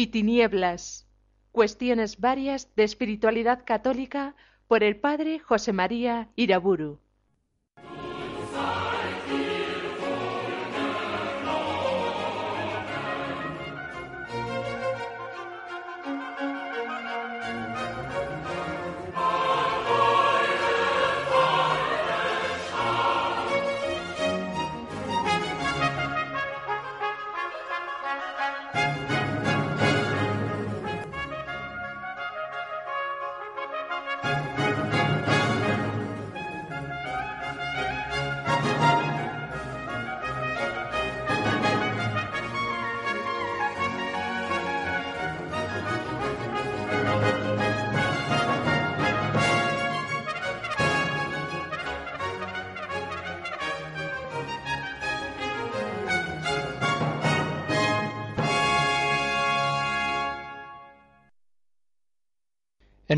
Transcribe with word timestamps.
y 0.00 0.06
tinieblas. 0.06 1.06
Cuestiones 1.52 2.18
varias 2.18 2.74
de 2.74 2.84
espiritualidad 2.84 3.64
católica 3.66 4.34
por 4.66 4.82
el 4.82 4.96
padre 4.96 5.40
José 5.40 5.74
María 5.74 6.30
Iraburu. 6.36 7.00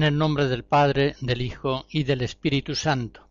En 0.02 0.06
el 0.06 0.18
nombre 0.18 0.48
del 0.48 0.64
Padre, 0.64 1.14
del 1.20 1.40
Hijo 1.42 1.86
y 1.88 2.02
del 2.02 2.22
Espíritu 2.22 2.74
Santo. 2.74 3.28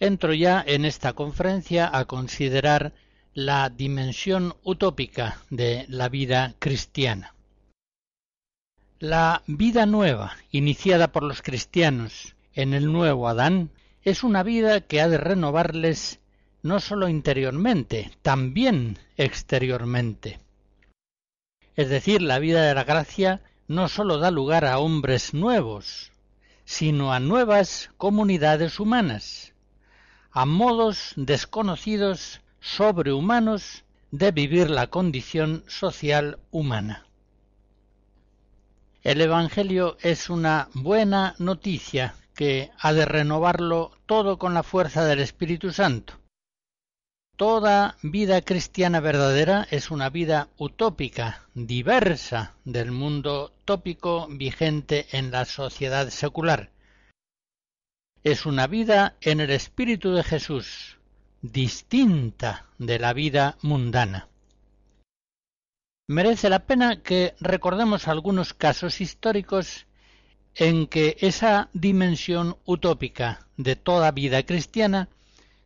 Entro 0.00 0.32
ya 0.32 0.64
en 0.66 0.86
esta 0.86 1.12
conferencia 1.12 1.90
a 1.92 2.06
considerar 2.06 2.94
la 3.34 3.68
dimensión 3.68 4.54
utópica 4.62 5.42
de 5.50 5.84
la 5.90 6.08
vida 6.08 6.54
cristiana. 6.58 7.34
La 8.98 9.42
vida 9.46 9.84
nueva, 9.84 10.38
iniciada 10.52 11.12
por 11.12 11.22
los 11.22 11.42
cristianos 11.42 12.34
en 12.54 12.72
el 12.72 12.90
nuevo 12.90 13.28
Adán, 13.28 13.68
es 14.04 14.22
una 14.22 14.42
vida 14.42 14.80
que 14.80 15.02
ha 15.02 15.08
de 15.10 15.18
renovarles 15.18 16.18
no 16.62 16.80
sólo 16.80 17.10
interiormente, 17.10 18.10
también 18.22 18.98
exteriormente. 19.18 20.40
Es 21.76 21.90
decir, 21.90 22.22
la 22.22 22.38
vida 22.38 22.62
de 22.62 22.74
la 22.74 22.84
gracia 22.84 23.42
no 23.72 23.88
sólo 23.88 24.18
da 24.18 24.30
lugar 24.30 24.66
a 24.66 24.78
hombres 24.78 25.32
nuevos, 25.32 26.12
sino 26.66 27.14
a 27.14 27.20
nuevas 27.20 27.88
comunidades 27.96 28.78
humanas, 28.78 29.54
a 30.30 30.44
modos 30.44 31.14
desconocidos 31.16 32.42
sobrehumanos 32.60 33.84
de 34.10 34.30
vivir 34.30 34.68
la 34.68 34.88
condición 34.88 35.64
social 35.68 36.38
humana. 36.50 37.06
El 39.02 39.22
Evangelio 39.22 39.96
es 40.02 40.28
una 40.28 40.68
buena 40.74 41.34
noticia 41.38 42.14
que 42.34 42.70
ha 42.78 42.92
de 42.92 43.06
renovarlo 43.06 43.92
todo 44.04 44.38
con 44.38 44.52
la 44.52 44.62
fuerza 44.62 45.06
del 45.06 45.20
Espíritu 45.20 45.72
Santo, 45.72 46.18
Toda 47.36 47.96
vida 48.02 48.42
cristiana 48.42 49.00
verdadera 49.00 49.66
es 49.70 49.90
una 49.90 50.10
vida 50.10 50.48
utópica, 50.58 51.48
diversa 51.54 52.54
del 52.64 52.92
mundo 52.92 53.52
tópico 53.64 54.28
vigente 54.28 55.06
en 55.12 55.30
la 55.30 55.46
sociedad 55.46 56.08
secular. 56.10 56.70
Es 58.22 58.44
una 58.44 58.66
vida 58.66 59.16
en 59.22 59.40
el 59.40 59.50
Espíritu 59.50 60.12
de 60.12 60.22
Jesús, 60.22 60.98
distinta 61.40 62.66
de 62.78 62.98
la 62.98 63.14
vida 63.14 63.56
mundana. 63.62 64.28
Merece 66.08 66.50
la 66.50 66.66
pena 66.66 67.02
que 67.02 67.34
recordemos 67.40 68.08
algunos 68.08 68.52
casos 68.52 69.00
históricos 69.00 69.86
en 70.54 70.86
que 70.86 71.16
esa 71.20 71.70
dimensión 71.72 72.58
utópica 72.66 73.46
de 73.56 73.74
toda 73.74 74.10
vida 74.10 74.42
cristiana 74.44 75.08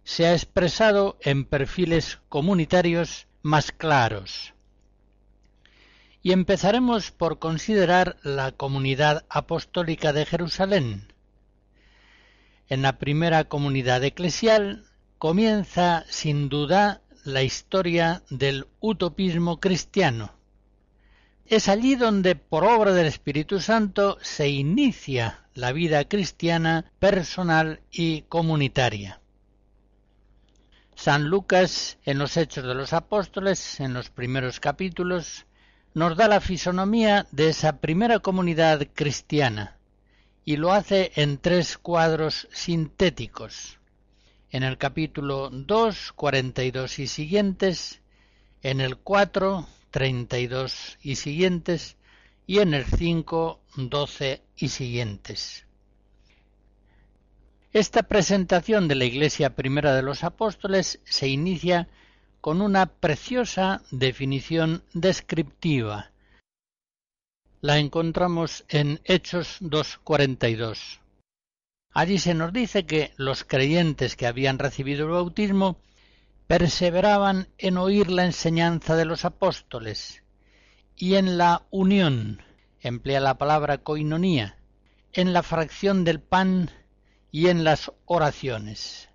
se 0.07 0.25
ha 0.25 0.35
expresado 0.35 1.19
en 1.21 1.45
perfiles 1.45 2.21
comunitarios 2.29 3.27
más 3.43 3.73
claros. 3.73 4.55
Y 6.23 6.31
empezaremos 6.31 7.11
por 7.11 7.41
considerar 7.41 8.17
la 8.23 8.53
comunidad 8.53 9.25
apostólica 9.29 10.13
de 10.13 10.25
Jerusalén. 10.25 11.13
En 12.69 12.83
la 12.83 12.99
primera 12.99 13.45
comunidad 13.45 14.05
eclesial 14.05 14.85
comienza 15.19 16.05
sin 16.09 16.49
duda 16.49 17.03
la 17.25 17.43
historia 17.43 18.23
del 18.31 18.69
utopismo 18.79 19.59
cristiano. 19.59 20.35
Es 21.47 21.69
allí 21.69 21.97
donde, 21.97 22.37
por 22.37 22.63
obra 22.63 22.93
del 22.93 23.07
Espíritu 23.07 23.59
Santo, 23.59 24.19
se 24.23 24.51
inicia 24.51 25.49
la 25.55 25.73
vida 25.73 26.05
cristiana 26.05 26.93
personal 27.01 27.81
y 27.91 28.23
comunitaria. 28.23 29.21
San 30.97 31.29
Lucas, 31.29 31.99
en 32.05 32.19
los 32.19 32.39
Hechos 32.39 32.65
de 32.65 32.75
los 32.75 32.95
Apóstoles, 32.95 33.81
en 33.81 33.93
los 33.93 34.09
primeros 34.09 34.61
capítulos, 34.61 35.45
nos 35.93 36.17
da 36.17 36.27
la 36.27 36.41
fisonomía 36.41 37.27
de 37.31 37.51
esa 37.51 37.81
primera 37.81 38.19
comunidad 38.21 38.89
cristiana 38.95 39.77
y 40.45 40.57
lo 40.57 40.73
hace 40.73 41.13
en 41.15 41.37
tres 41.37 41.77
cuadros 41.77 42.49
sintéticos. 42.51 43.79
En 44.51 44.63
el 44.63 44.79
capítulo 44.79 45.51
2, 45.51 46.13
42 46.13 46.99
y 46.99 47.07
siguientes, 47.09 48.01
en 48.63 48.81
el 48.81 48.97
4, 48.97 49.69
32 49.91 50.99
y 51.03 51.17
siguientes, 51.17 51.97
y 52.47 52.61
en 52.61 52.73
el 52.73 52.87
5, 52.87 53.61
12 53.77 54.43
y 54.57 54.69
siguientes. 54.69 55.66
Esta 57.77 58.05
presentación 58.05 58.89
de 58.89 58.95
la 58.95 59.05
Iglesia 59.05 59.55
primera 59.55 59.95
de 59.95 60.01
los 60.01 60.25
Apóstoles 60.25 60.99
se 61.05 61.29
inicia 61.29 61.89
con 62.41 62.63
una 62.63 62.87
preciosa 62.87 63.83
definición 63.91 64.83
descriptiva. 64.95 66.11
La 67.61 67.77
encontramos 67.77 68.65
en 68.71 69.03
Hechos 69.05 69.61
2.42. 69.61 71.01
Allí 71.93 72.17
se 72.17 72.33
nos 72.33 72.51
dice 72.55 72.87
que 72.87 73.13
los 73.19 73.45
creyentes 73.45 74.17
que 74.17 74.27
habían 74.27 74.59
recibido 74.59 75.05
el 75.05 75.13
bautismo 75.13 75.79
perseveraban 76.47 77.49
en 77.59 77.77
oír 77.77 78.11
la 78.11 78.25
enseñanza 78.25 78.97
de 78.97 79.05
los 79.05 79.27
apóstoles 79.27 80.23
y 80.97 81.17
en 81.17 81.37
la 81.37 81.67
unión, 81.71 82.41
emplea 82.81 83.21
la 83.21 83.37
palabra 83.37 83.77
coinonía, 83.77 84.57
en 85.13 85.35
la 85.35 85.43
fracción 85.43 86.05
del 86.05 86.21
pan 86.21 86.71
y 87.37 87.51
en 87.51 87.65
las 87.65 87.93
oraciones. 88.07 89.11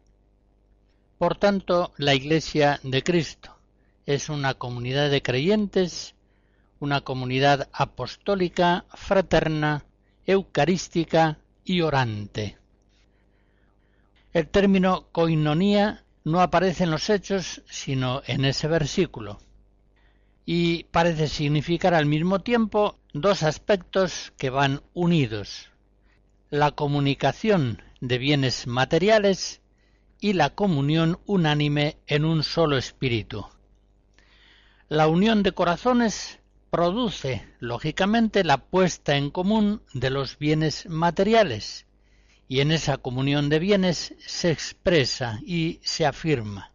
Por 1.17 1.37
tanto, 1.37 1.91
la 1.97 2.13
Iglesia 2.13 2.79
de 2.83 3.01
Cristo 3.01 3.57
es 4.05 4.29
una 4.29 4.53
comunidad 4.53 5.09
de 5.09 5.23
creyentes, 5.23 6.13
una 6.79 7.01
comunidad 7.01 7.67
apostólica, 7.73 8.85
fraterna, 8.93 9.85
eucarística 10.27 11.39
y 11.65 11.81
orante. 11.81 12.59
El 14.33 14.47
término 14.49 15.07
coinonía 15.11 16.03
no 16.23 16.41
aparece 16.41 16.83
en 16.83 16.91
los 16.91 17.09
hechos 17.09 17.63
sino 17.71 18.21
en 18.27 18.45
ese 18.45 18.67
versículo 18.67 19.39
y 20.45 20.83
parece 20.91 21.27
significar 21.27 21.95
al 21.95 22.05
mismo 22.05 22.41
tiempo 22.41 22.99
dos 23.13 23.41
aspectos 23.41 24.31
que 24.37 24.51
van 24.51 24.83
unidos. 24.93 25.71
La 26.51 26.69
comunicación 26.69 27.81
de 28.01 28.17
bienes 28.17 28.67
materiales 28.67 29.61
y 30.19 30.33
la 30.33 30.49
comunión 30.49 31.19
unánime 31.25 31.97
en 32.07 32.25
un 32.25 32.43
solo 32.43 32.77
espíritu. 32.77 33.45
La 34.89 35.07
unión 35.07 35.43
de 35.43 35.53
corazones 35.53 36.39
produce, 36.69 37.47
lógicamente, 37.59 38.43
la 38.43 38.57
puesta 38.57 39.15
en 39.15 39.29
común 39.29 39.81
de 39.93 40.09
los 40.09 40.37
bienes 40.37 40.87
materiales, 40.87 41.85
y 42.47 42.59
en 42.59 42.71
esa 42.71 42.97
comunión 42.97 43.49
de 43.49 43.59
bienes 43.59 44.13
se 44.19 44.51
expresa 44.51 45.39
y 45.45 45.79
se 45.83 46.05
afirma. 46.05 46.71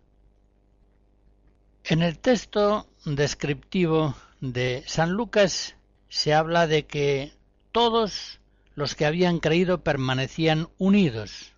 En 1.84 2.02
el 2.02 2.18
texto 2.18 2.88
descriptivo 3.04 4.14
de 4.40 4.82
San 4.86 5.12
Lucas 5.12 5.76
se 6.08 6.34
habla 6.34 6.66
de 6.66 6.86
que 6.86 7.32
todos 7.72 8.40
los 8.76 8.94
que 8.94 9.06
habían 9.06 9.40
creído 9.40 9.82
permanecían 9.82 10.68
unidos. 10.78 11.54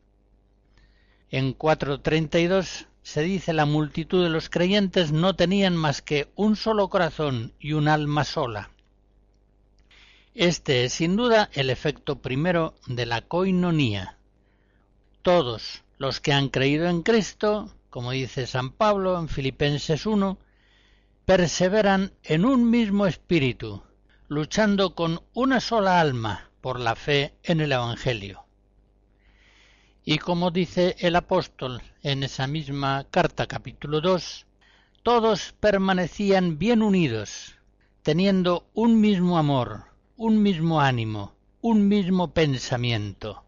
En 1.31 1.53
432 1.53 2.87
se 3.03 3.23
dice 3.23 3.53
la 3.53 3.67
multitud 3.67 4.23
de 4.23 4.31
los 4.31 4.49
creyentes 4.49 5.13
no 5.13 5.35
tenían 5.35 5.77
más 5.77 6.01
que 6.01 6.31
un 6.37 6.55
solo 6.55 6.89
corazón 6.89 7.53
y 7.59 7.73
un 7.73 7.89
alma 7.89 8.25
sola. 8.25 8.71
Este 10.35 10.85
es 10.85 10.93
sin 10.93 11.17
duda 11.17 11.51
el 11.53 11.71
efecto 11.71 12.23
primero 12.23 12.75
de 12.87 13.05
la 13.05 13.21
coinonía. 13.23 14.17
Todos 15.23 15.83
los 15.99 16.21
que 16.21 16.33
han 16.33 16.49
creído 16.49 16.87
en 16.87 17.03
Cristo, 17.03 17.75
como 17.91 18.13
dice 18.13 18.47
San 18.47 18.71
Pablo 18.71 19.19
en 19.19 19.29
Filipenses 19.29 20.07
1, 20.07 20.39
perseveran 21.25 22.13
en 22.23 22.45
un 22.45 22.71
mismo 22.71 23.07
espíritu, 23.09 23.83
luchando 24.29 24.95
con 24.95 25.21
una 25.35 25.59
sola 25.59 26.01
alma 26.01 26.48
por 26.61 26.81
la 26.81 26.95
fe 26.95 27.35
en 27.43 27.61
el 27.61 27.73
Evangelio. 27.73 28.45
Y 30.05 30.19
como 30.19 30.51
dice 30.51 30.97
el 31.01 31.17
apóstol 31.17 31.83
en 32.03 32.23
esa 32.23 32.47
misma 32.47 33.07
carta 33.11 33.47
capítulo 33.47 34.01
2, 34.01 34.47
todos 35.03 35.55
permanecían 35.61 36.59
bien 36.59 36.83
unidos, 36.83 37.57
teniendo 38.03 38.69
un 38.75 39.01
mismo 39.01 39.39
amor, 39.39 39.85
un 40.17 40.43
mismo 40.43 40.81
ánimo, 40.81 41.35
un 41.61 41.89
mismo 41.89 42.33
pensamiento. 42.33 43.45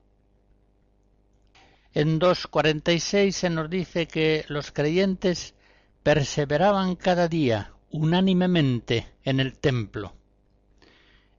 En 1.92 2.20
2.46 2.20 3.32
se 3.32 3.50
nos 3.50 3.68
dice 3.68 4.06
que 4.06 4.44
los 4.48 4.70
creyentes 4.70 5.54
perseveraban 6.02 6.94
cada 6.94 7.26
día 7.26 7.72
unánimemente 7.90 9.06
en 9.24 9.40
el 9.40 9.58
templo. 9.58 10.14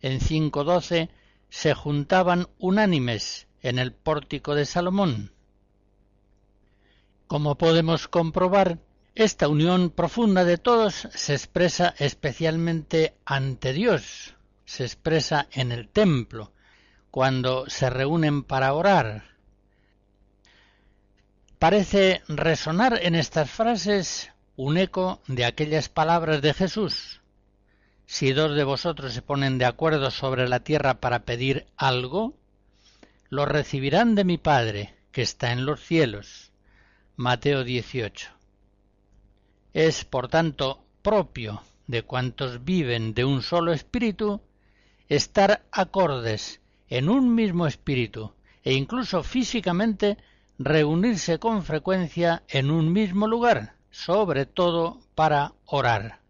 En 0.01 0.19
5.12 0.19 1.09
se 1.51 1.73
juntaban 1.75 2.47
unánimes 2.57 3.47
en 3.61 3.77
el 3.77 3.91
pórtico 3.91 4.55
de 4.55 4.65
Salomón. 4.65 5.33
Como 7.27 7.57
podemos 7.57 8.07
comprobar, 8.07 8.79
esta 9.15 9.49
unión 9.49 9.89
profunda 9.89 10.45
de 10.45 10.57
todos 10.57 11.09
se 11.13 11.33
expresa 11.33 11.93
especialmente 11.99 13.15
ante 13.25 13.73
Dios, 13.73 14.35
se 14.63 14.85
expresa 14.85 15.47
en 15.51 15.73
el 15.73 15.89
templo, 15.89 16.53
cuando 17.11 17.69
se 17.69 17.89
reúnen 17.89 18.43
para 18.43 18.73
orar. 18.73 19.35
Parece 21.59 22.21
resonar 22.29 22.97
en 23.03 23.13
estas 23.13 23.51
frases 23.51 24.31
un 24.55 24.77
eco 24.77 25.21
de 25.27 25.43
aquellas 25.43 25.89
palabras 25.89 26.41
de 26.41 26.53
Jesús. 26.53 27.20
Si 28.13 28.33
dos 28.33 28.53
de 28.57 28.65
vosotros 28.65 29.13
se 29.13 29.21
ponen 29.21 29.57
de 29.57 29.63
acuerdo 29.63 30.11
sobre 30.11 30.49
la 30.49 30.59
tierra 30.59 30.95
para 30.95 31.23
pedir 31.23 31.65
algo, 31.77 32.33
lo 33.29 33.45
recibirán 33.45 34.15
de 34.15 34.25
mi 34.25 34.37
Padre, 34.37 34.93
que 35.13 35.21
está 35.21 35.53
en 35.53 35.65
los 35.65 35.79
cielos. 35.79 36.51
Mateo 37.15 37.63
18. 37.63 38.29
Es, 39.73 40.03
por 40.03 40.27
tanto, 40.27 40.83
propio 41.01 41.63
de 41.87 42.03
cuantos 42.03 42.65
viven 42.65 43.13
de 43.13 43.23
un 43.23 43.41
solo 43.41 43.71
espíritu 43.71 44.41
estar 45.07 45.63
acordes 45.71 46.59
en 46.89 47.07
un 47.07 47.33
mismo 47.33 47.65
espíritu 47.65 48.33
e 48.61 48.73
incluso 48.73 49.23
físicamente 49.23 50.17
reunirse 50.59 51.39
con 51.39 51.63
frecuencia 51.63 52.43
en 52.49 52.71
un 52.71 52.91
mismo 52.91 53.25
lugar, 53.25 53.75
sobre 53.89 54.45
todo 54.45 54.99
para 55.15 55.53
orar. 55.65 56.20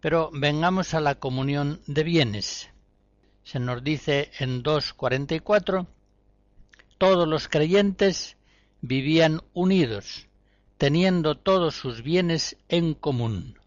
Pero 0.00 0.30
vengamos 0.32 0.94
a 0.94 1.00
la 1.00 1.16
comunión 1.16 1.80
de 1.86 2.04
bienes. 2.04 2.70
Se 3.42 3.58
nos 3.58 3.82
dice 3.82 4.30
en 4.38 4.62
2.44, 4.62 5.86
todos 6.98 7.26
los 7.26 7.48
creyentes 7.48 8.36
vivían 8.80 9.40
unidos, 9.54 10.28
teniendo 10.76 11.36
todos 11.36 11.74
sus 11.74 12.02
bienes 12.02 12.56
en 12.68 12.94
común. 12.94 13.58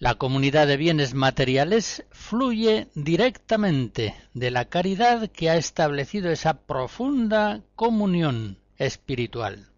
La 0.00 0.14
comunidad 0.14 0.68
de 0.68 0.76
bienes 0.76 1.14
materiales 1.14 2.04
fluye 2.12 2.86
directamente 2.94 4.14
de 4.32 4.52
la 4.52 4.66
caridad 4.66 5.28
que 5.28 5.50
ha 5.50 5.56
establecido 5.56 6.30
esa 6.30 6.60
profunda 6.62 7.62
comunión 7.74 8.58
espiritual. 8.76 9.68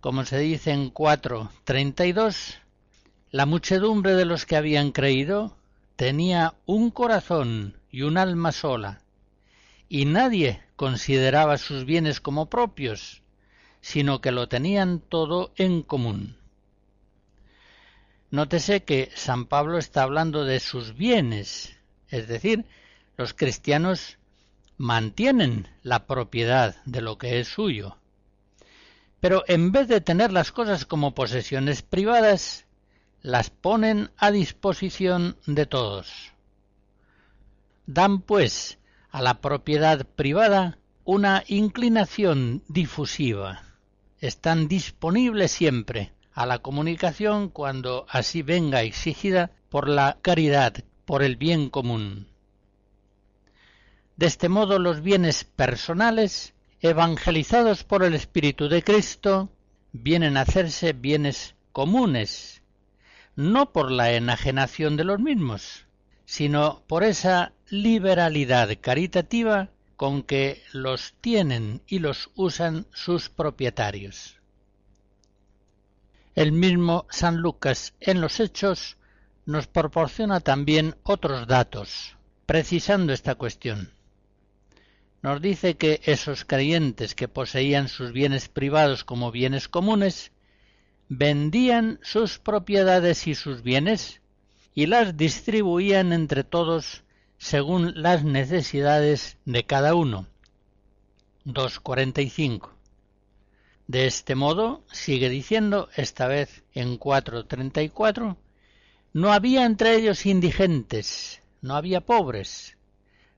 Como 0.00 0.24
se 0.24 0.38
dice 0.38 0.72
en 0.72 0.92
4.32, 0.92 2.59
la 3.30 3.46
muchedumbre 3.46 4.14
de 4.14 4.24
los 4.24 4.44
que 4.44 4.56
habían 4.56 4.90
creído 4.90 5.56
tenía 5.96 6.54
un 6.66 6.90
corazón 6.90 7.76
y 7.90 8.02
un 8.02 8.18
alma 8.18 8.52
sola, 8.52 9.02
y 9.88 10.04
nadie 10.04 10.62
consideraba 10.76 11.58
sus 11.58 11.84
bienes 11.84 12.20
como 12.20 12.50
propios, 12.50 13.22
sino 13.80 14.20
que 14.20 14.32
lo 14.32 14.48
tenían 14.48 15.00
todo 15.00 15.52
en 15.56 15.82
común. 15.82 16.36
Nótese 18.30 18.84
que 18.84 19.10
San 19.14 19.46
Pablo 19.46 19.78
está 19.78 20.02
hablando 20.02 20.44
de 20.44 20.60
sus 20.60 20.96
bienes, 20.96 21.76
es 22.08 22.28
decir, 22.28 22.64
los 23.16 23.34
cristianos 23.34 24.18
mantienen 24.76 25.68
la 25.82 26.06
propiedad 26.06 26.76
de 26.84 27.02
lo 27.02 27.18
que 27.18 27.40
es 27.40 27.48
suyo. 27.48 27.96
Pero 29.20 29.44
en 29.46 29.72
vez 29.72 29.88
de 29.88 30.00
tener 30.00 30.32
las 30.32 30.52
cosas 30.52 30.86
como 30.86 31.14
posesiones 31.14 31.82
privadas, 31.82 32.64
las 33.22 33.50
ponen 33.50 34.10
a 34.16 34.30
disposición 34.30 35.36
de 35.46 35.66
todos. 35.66 36.32
Dan, 37.86 38.20
pues, 38.20 38.78
a 39.10 39.20
la 39.22 39.40
propiedad 39.40 40.06
privada 40.06 40.78
una 41.04 41.42
inclinación 41.48 42.62
difusiva. 42.68 43.62
Están 44.20 44.68
disponibles 44.68 45.50
siempre 45.50 46.12
a 46.32 46.46
la 46.46 46.60
comunicación 46.60 47.48
cuando 47.48 48.06
así 48.08 48.42
venga 48.42 48.82
exigida 48.82 49.50
por 49.68 49.88
la 49.88 50.18
caridad, 50.22 50.84
por 51.04 51.22
el 51.22 51.36
bien 51.36 51.68
común. 51.68 52.28
De 54.16 54.26
este 54.26 54.48
modo 54.48 54.78
los 54.78 55.02
bienes 55.02 55.44
personales, 55.44 56.54
evangelizados 56.80 57.84
por 57.84 58.04
el 58.04 58.14
Espíritu 58.14 58.68
de 58.68 58.84
Cristo, 58.84 59.50
vienen 59.92 60.36
a 60.36 60.42
hacerse 60.42 60.92
bienes 60.92 61.54
comunes, 61.72 62.59
no 63.40 63.72
por 63.72 63.90
la 63.90 64.12
enajenación 64.12 64.96
de 64.96 65.04
los 65.04 65.18
mismos, 65.18 65.86
sino 66.26 66.82
por 66.86 67.04
esa 67.04 67.54
liberalidad 67.70 68.68
caritativa 68.78 69.70
con 69.96 70.22
que 70.22 70.62
los 70.72 71.14
tienen 71.22 71.80
y 71.86 72.00
los 72.00 72.30
usan 72.34 72.86
sus 72.92 73.30
propietarios. 73.30 74.36
El 76.34 76.52
mismo 76.52 77.06
San 77.08 77.38
Lucas 77.38 77.94
en 78.00 78.20
los 78.20 78.40
Hechos 78.40 78.98
nos 79.46 79.66
proporciona 79.66 80.40
también 80.40 80.96
otros 81.02 81.46
datos, 81.46 82.16
precisando 82.44 83.14
esta 83.14 83.36
cuestión. 83.36 83.90
Nos 85.22 85.40
dice 85.40 85.78
que 85.78 86.02
esos 86.04 86.44
creyentes 86.44 87.14
que 87.14 87.26
poseían 87.26 87.88
sus 87.88 88.12
bienes 88.12 88.48
privados 88.48 89.02
como 89.02 89.32
bienes 89.32 89.66
comunes 89.68 90.30
vendían 91.10 91.98
sus 92.02 92.38
propiedades 92.38 93.26
y 93.26 93.34
sus 93.34 93.62
bienes 93.62 94.20
y 94.74 94.86
las 94.86 95.16
distribuían 95.16 96.12
entre 96.12 96.44
todos 96.44 97.02
según 97.36 98.00
las 98.00 98.22
necesidades 98.24 99.36
de 99.44 99.66
cada 99.66 99.96
uno. 99.96 100.28
2.45. 101.46 102.70
De 103.88 104.06
este 104.06 104.36
modo, 104.36 104.84
sigue 104.92 105.28
diciendo, 105.28 105.88
esta 105.96 106.28
vez 106.28 106.62
en 106.74 106.96
4.34, 106.96 108.36
no 109.12 109.32
había 109.32 109.64
entre 109.64 109.96
ellos 109.96 110.26
indigentes, 110.26 111.42
no 111.60 111.74
había 111.74 112.02
pobres, 112.02 112.76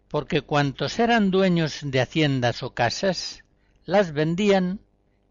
porque 0.09 0.43
cuantos 0.43 0.99
eran 0.99 1.31
dueños 1.31 1.79
de 1.83 2.02
haciendas 2.02 2.62
o 2.62 2.75
casas, 2.75 3.45
las 3.87 4.12
vendían, 4.12 4.81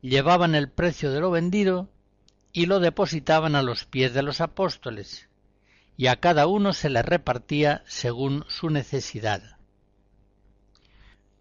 llevaban 0.02 0.56
el 0.56 0.70
precio 0.70 1.12
de 1.12 1.20
lo 1.20 1.30
vendido 1.30 1.88
y 2.53 2.65
lo 2.65 2.79
depositaban 2.79 3.55
a 3.55 3.62
los 3.62 3.86
pies 3.86 4.13
de 4.13 4.24
los 4.24 4.41
apóstoles, 4.41 5.29
y 5.98 6.08
a 6.08 6.17
cada 6.17 6.48
uno 6.48 6.74
se 6.74 6.89
le 6.89 7.01
repartía 7.01 7.84
según 7.86 8.46
su 8.48 8.70
necesidad. 8.70 9.58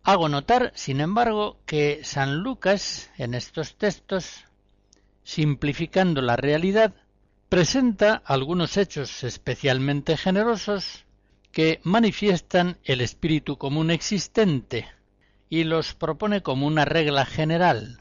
Hago 0.02 0.28
notar, 0.28 0.72
sin 0.74 1.00
embargo, 1.00 1.58
que 1.66 2.00
San 2.04 2.38
Lucas, 2.38 3.10
en 3.18 3.34
estos 3.34 3.76
textos, 3.76 4.44
simplificando 5.24 6.22
la 6.22 6.36
realidad, 6.36 6.94
presenta 7.48 8.22
algunos 8.24 8.76
hechos 8.76 9.24
especialmente 9.24 10.16
generosos 10.16 11.04
que 11.52 11.80
manifiestan 11.82 12.78
el 12.84 13.00
espíritu 13.00 13.58
común 13.58 13.90
existente 13.90 14.88
y 15.48 15.64
los 15.64 15.94
propone 15.94 16.42
como 16.42 16.66
una 16.66 16.84
regla 16.84 17.26
general. 17.26 17.98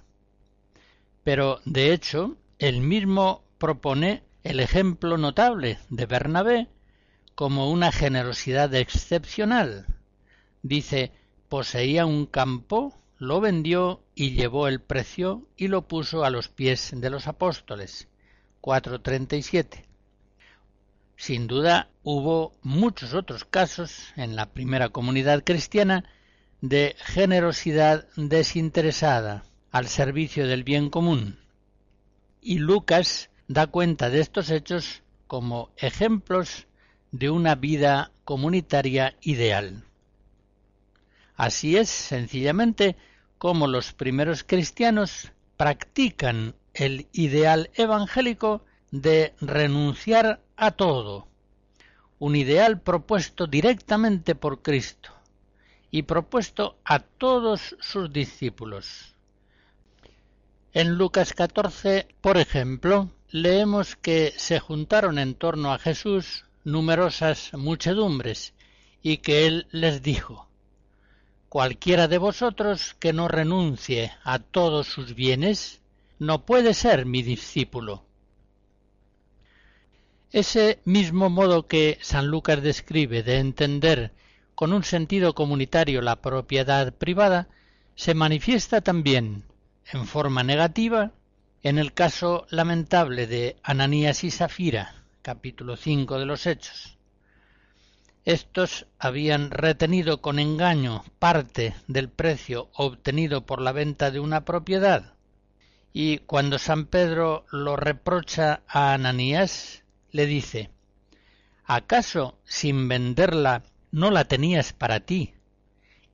Pero, 1.23 1.59
de 1.65 1.91
hecho, 1.91 2.37
el 2.59 2.81
mismo 2.81 3.45
propone 3.57 4.23
el 4.43 4.59
ejemplo 4.59 5.17
notable 5.17 5.79
de 5.89 6.05
Bernabé 6.05 6.67
como 7.33 7.71
una 7.71 7.93
generosidad 7.93 8.75
excepcional. 8.75 9.85
Dice, 10.61 11.13
poseía 11.47 12.05
un 12.05 12.25
campo, 12.25 12.93
lo 13.17 13.39
vendió 13.39 14.03
y 14.13 14.31
llevó 14.31 14.67
el 14.67 14.81
precio 14.81 15.47
y 15.55 15.69
lo 15.69 15.87
puso 15.87 16.25
a 16.25 16.29
los 16.29 16.49
pies 16.49 16.91
de 16.93 17.09
los 17.09 17.27
apóstoles. 17.27 18.09
437. 18.59 19.85
Sin 21.15 21.47
duda 21.47 21.89
hubo 22.03 22.51
muchos 22.61 23.13
otros 23.13 23.45
casos 23.45 24.11
en 24.17 24.35
la 24.35 24.47
primera 24.47 24.89
comunidad 24.89 25.45
cristiana 25.45 26.03
de 26.59 26.97
generosidad 26.99 28.05
desinteresada 28.17 29.45
al 29.71 29.87
servicio 29.87 30.45
del 30.45 30.65
bien 30.65 30.89
común. 30.89 31.39
Y 32.41 32.59
Lucas 32.59 33.29
da 33.47 33.67
cuenta 33.67 34.09
de 34.09 34.21
estos 34.21 34.49
hechos 34.49 35.03
como 35.27 35.71
ejemplos 35.77 36.67
de 37.11 37.29
una 37.29 37.55
vida 37.55 38.11
comunitaria 38.23 39.15
ideal. 39.21 39.83
Así 41.35 41.77
es, 41.77 41.89
sencillamente, 41.89 42.95
como 43.37 43.67
los 43.67 43.93
primeros 43.93 44.43
cristianos 44.43 45.31
practican 45.57 46.55
el 46.73 47.07
ideal 47.11 47.69
evangélico 47.73 48.63
de 48.91 49.33
renunciar 49.39 50.41
a 50.55 50.71
todo, 50.71 51.27
un 52.19 52.35
ideal 52.35 52.81
propuesto 52.81 53.47
directamente 53.47 54.35
por 54.35 54.61
Cristo 54.61 55.11
y 55.91 56.03
propuesto 56.03 56.77
a 56.83 56.99
todos 56.99 57.75
sus 57.79 58.11
discípulos. 58.11 59.15
En 60.71 60.95
Lucas 60.95 61.33
14, 61.33 62.07
por 62.21 62.37
ejemplo, 62.37 63.09
leemos 63.31 63.95
que 63.95 64.33
se 64.37 64.59
juntaron 64.59 65.17
en 65.17 65.33
torno 65.33 65.73
a 65.73 65.79
Jesús 65.79 66.45
numerosas 66.63 67.51
muchedumbres 67.53 68.53
y 69.01 69.17
que 69.17 69.47
él 69.47 69.65
les 69.71 70.03
dijo, 70.03 70.47
Cualquiera 71.49 72.07
de 72.07 72.19
vosotros 72.19 72.95
que 72.99 73.13
no 73.13 73.27
renuncie 73.27 74.11
a 74.23 74.37
todos 74.37 74.85
sus 74.87 75.15
bienes, 75.15 75.81
no 76.19 76.45
puede 76.45 76.75
ser 76.75 77.07
mi 77.07 77.23
discípulo. 77.23 78.03
Ese 80.31 80.79
mismo 80.85 81.31
modo 81.31 81.65
que 81.65 81.97
San 82.01 82.27
Lucas 82.27 82.61
describe 82.61 83.23
de 83.23 83.39
entender 83.39 84.11
con 84.53 84.73
un 84.73 84.83
sentido 84.83 85.33
comunitario 85.33 86.03
la 86.03 86.17
propiedad 86.17 86.93
privada, 86.93 87.47
se 87.95 88.13
manifiesta 88.13 88.81
también, 88.81 89.45
en 89.91 90.05
forma 90.05 90.43
negativa, 90.43 91.11
en 91.63 91.79
el 91.79 91.93
caso 91.93 92.45
lamentable 92.49 93.27
de 93.27 93.57
Ananías 93.63 94.23
y 94.23 94.31
Safira, 94.31 95.03
capítulo 95.21 95.75
5 95.75 96.19
de 96.19 96.25
los 96.25 96.45
Hechos. 96.45 96.97
Estos 98.23 98.85
habían 98.99 99.49
retenido 99.49 100.21
con 100.21 100.37
engaño 100.37 101.03
parte 101.17 101.73
del 101.87 102.09
precio 102.09 102.69
obtenido 102.73 103.45
por 103.45 103.61
la 103.61 103.71
venta 103.71 104.11
de 104.11 104.19
una 104.19 104.45
propiedad, 104.45 105.15
y 105.91 106.19
cuando 106.19 106.59
San 106.59 106.85
Pedro 106.85 107.45
lo 107.51 107.75
reprocha 107.75 108.61
a 108.67 108.93
Ananías, 108.93 109.83
le 110.11 110.27
dice 110.27 110.69
¿Acaso 111.65 112.39
sin 112.45 112.87
venderla 112.87 113.63
no 113.91 114.11
la 114.11 114.25
tenías 114.25 114.71
para 114.73 114.99
ti 114.99 115.33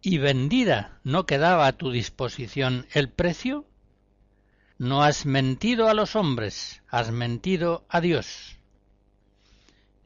y 0.05 0.19
vendida 0.19 0.99
no 1.03 1.25
quedaba 1.25 1.65
a 1.65 1.71
tu 1.73 1.89
disposición 1.89 2.85
el 2.93 3.09
precio? 3.09 3.65
No 4.77 5.01
has 5.01 5.25
mentido 5.25 5.89
a 5.89 5.95
los 5.95 6.15
hombres, 6.15 6.83
has 6.89 7.09
mentido 7.09 7.87
a 7.89 8.01
Dios. 8.01 8.57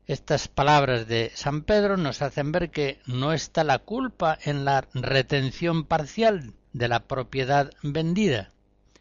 Estas 0.08 0.48
palabras 0.48 1.06
de 1.08 1.34
San 1.36 1.64
Pedro 1.64 1.98
nos 1.98 2.22
hacen 2.22 2.54
ver 2.54 2.72
que 2.72 3.00
no 3.08 3.34
está 3.34 3.66
la 3.66 3.80
culpa 3.80 4.40
en 4.42 4.64
la 4.64 4.88
retención 4.94 5.84
parcial 5.84 6.54
de 6.72 6.88
la 6.88 7.02
propiedad 7.02 7.72
vendida, 7.84 8.54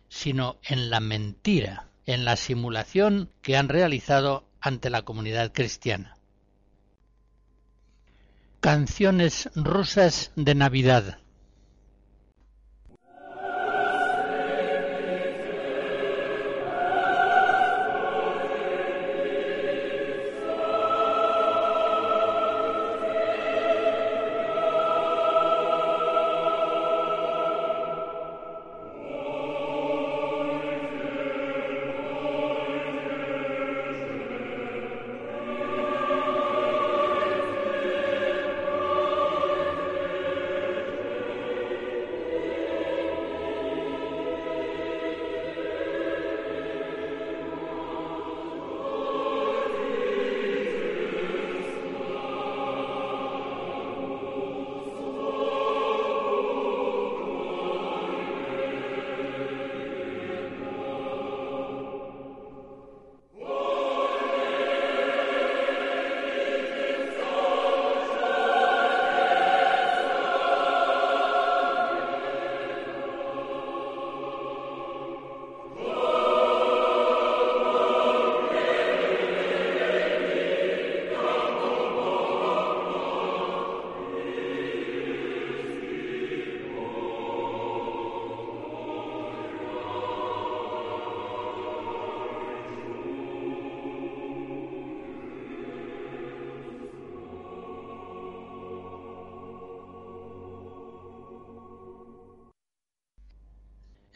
sino 0.09 0.59
en 0.65 0.91
la 0.91 0.99
mentira, 0.99 1.91
en 2.07 2.25
la 2.25 2.35
simulación 2.35 3.31
que 3.41 3.57
han 3.57 3.69
realizado 3.69 4.49
ante 4.61 4.91
la 4.91 5.03
comunidad 5.03 5.53
cristiana. 5.53 6.18
Canciones 8.61 9.49
rusas 9.55 10.33
de 10.35 10.57
Navidad 10.57 11.19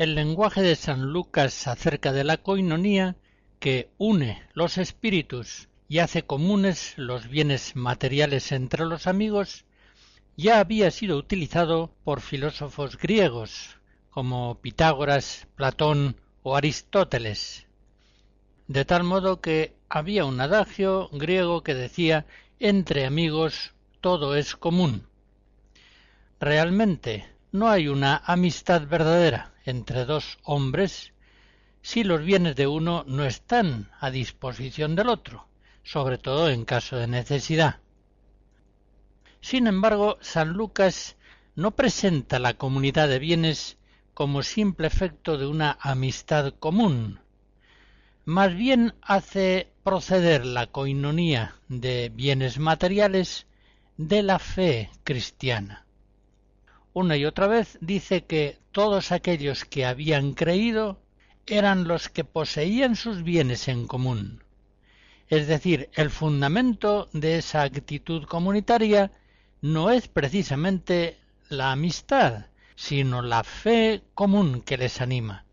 el 0.03 0.17
lenguaje 0.17 0.63
de 0.63 0.75
San 0.75 1.13
Lucas 1.13 1.69
acerca 1.69 2.13
de 2.13 2.25
la 2.25 2.37
coinonía 2.37 3.15
que 3.61 3.89
une 3.99 4.43
los 4.53 4.77
espíritus 4.77 5.69
y 5.89 6.01
hace 6.01 6.25
comunes 6.25 6.95
los 6.97 7.29
bienes 7.29 7.77
materiales 7.77 8.51
entre 8.51 8.85
los 8.85 9.07
amigos, 9.07 9.65
ya 10.37 10.59
había 10.59 10.91
sido 10.91 11.17
utilizado 11.17 11.95
por 12.03 12.21
filósofos 12.21 12.99
griegos 12.99 13.79
como 14.11 14.61
Pitágoras, 14.61 15.47
Platón 15.55 16.17
o 16.43 16.57
Aristóteles. 16.57 17.69
De 18.67 18.85
tal 18.85 19.05
modo 19.05 19.41
que 19.41 19.77
había 19.89 20.25
un 20.25 20.41
adagio 20.41 21.11
griego 21.13 21.63
que 21.63 21.75
decía 21.75 22.27
entre 22.59 23.07
amigos 23.07 23.73
todo 24.01 24.35
es 24.35 24.57
común. 24.57 25.07
Realmente 26.41 27.25
no 27.53 27.69
hay 27.69 27.87
una 27.87 28.21
amistad 28.27 28.89
verdadera 28.89 29.52
entre 29.65 30.05
dos 30.05 30.39
hombres 30.43 31.13
si 31.83 32.05
los 32.05 32.23
bienes 32.25 32.55
de 32.57 32.67
uno 32.67 33.05
no 33.07 33.25
están 33.25 33.91
a 34.01 34.11
disposición 34.11 34.95
del 34.95 35.09
otro, 35.09 35.49
sobre 35.83 36.17
todo 36.17 36.49
en 36.49 36.65
caso 36.65 36.97
de 36.97 37.09
necesidad. 37.09 37.81
Sin 39.41 39.67
embargo, 39.67 40.19
San 40.21 40.51
Lucas 40.51 41.17
no 41.57 41.73
presenta 41.73 42.39
la 42.39 42.55
comunidad 42.55 43.09
de 43.09 43.19
bienes 43.19 43.79
como 44.15 44.43
simple 44.43 44.87
efecto 44.87 45.37
de 45.37 45.47
una 45.47 45.77
amistad 45.81 46.55
común, 46.59 47.21
más 48.25 48.55
bien 48.55 48.95
hace 49.03 49.73
proceder 49.83 50.47
la 50.47 50.69
coinonía 50.69 51.57
de 51.69 52.11
bienes 52.15 52.59
materiales 52.61 53.49
de 53.97 54.23
la 54.23 54.39
fe 54.39 54.91
cristiana 55.03 55.85
una 56.95 57.17
y 57.17 57.25
otra 57.25 57.47
vez 57.47 57.79
dice 57.81 58.25
que 58.25 58.59
todos 58.71 59.13
aquellos 59.13 59.65
que 59.65 59.87
habían 59.87 60.33
creído 60.35 61.01
eran 61.47 61.89
los 61.89 62.09
que 62.09 62.25
poseían 62.25 62.97
sus 62.97 63.23
bienes 63.23 63.69
en 63.69 63.87
común, 63.87 64.45
Es 65.29 65.47
decir, 65.47 65.89
el 65.95 66.11
fundamento 66.11 67.09
de 67.13 67.39
esa 67.39 67.63
actitud 67.63 68.25
comunitaria 68.25 69.11
no 69.63 69.91
es 69.91 70.09
precisamente 70.09 71.19
la 71.49 71.73
amistad, 71.73 72.47
sino 72.75 73.23
la 73.23 73.43
fe 73.43 74.03
común 74.15 74.61
que 74.61 74.77
les 74.77 75.01
anima, 75.01 75.45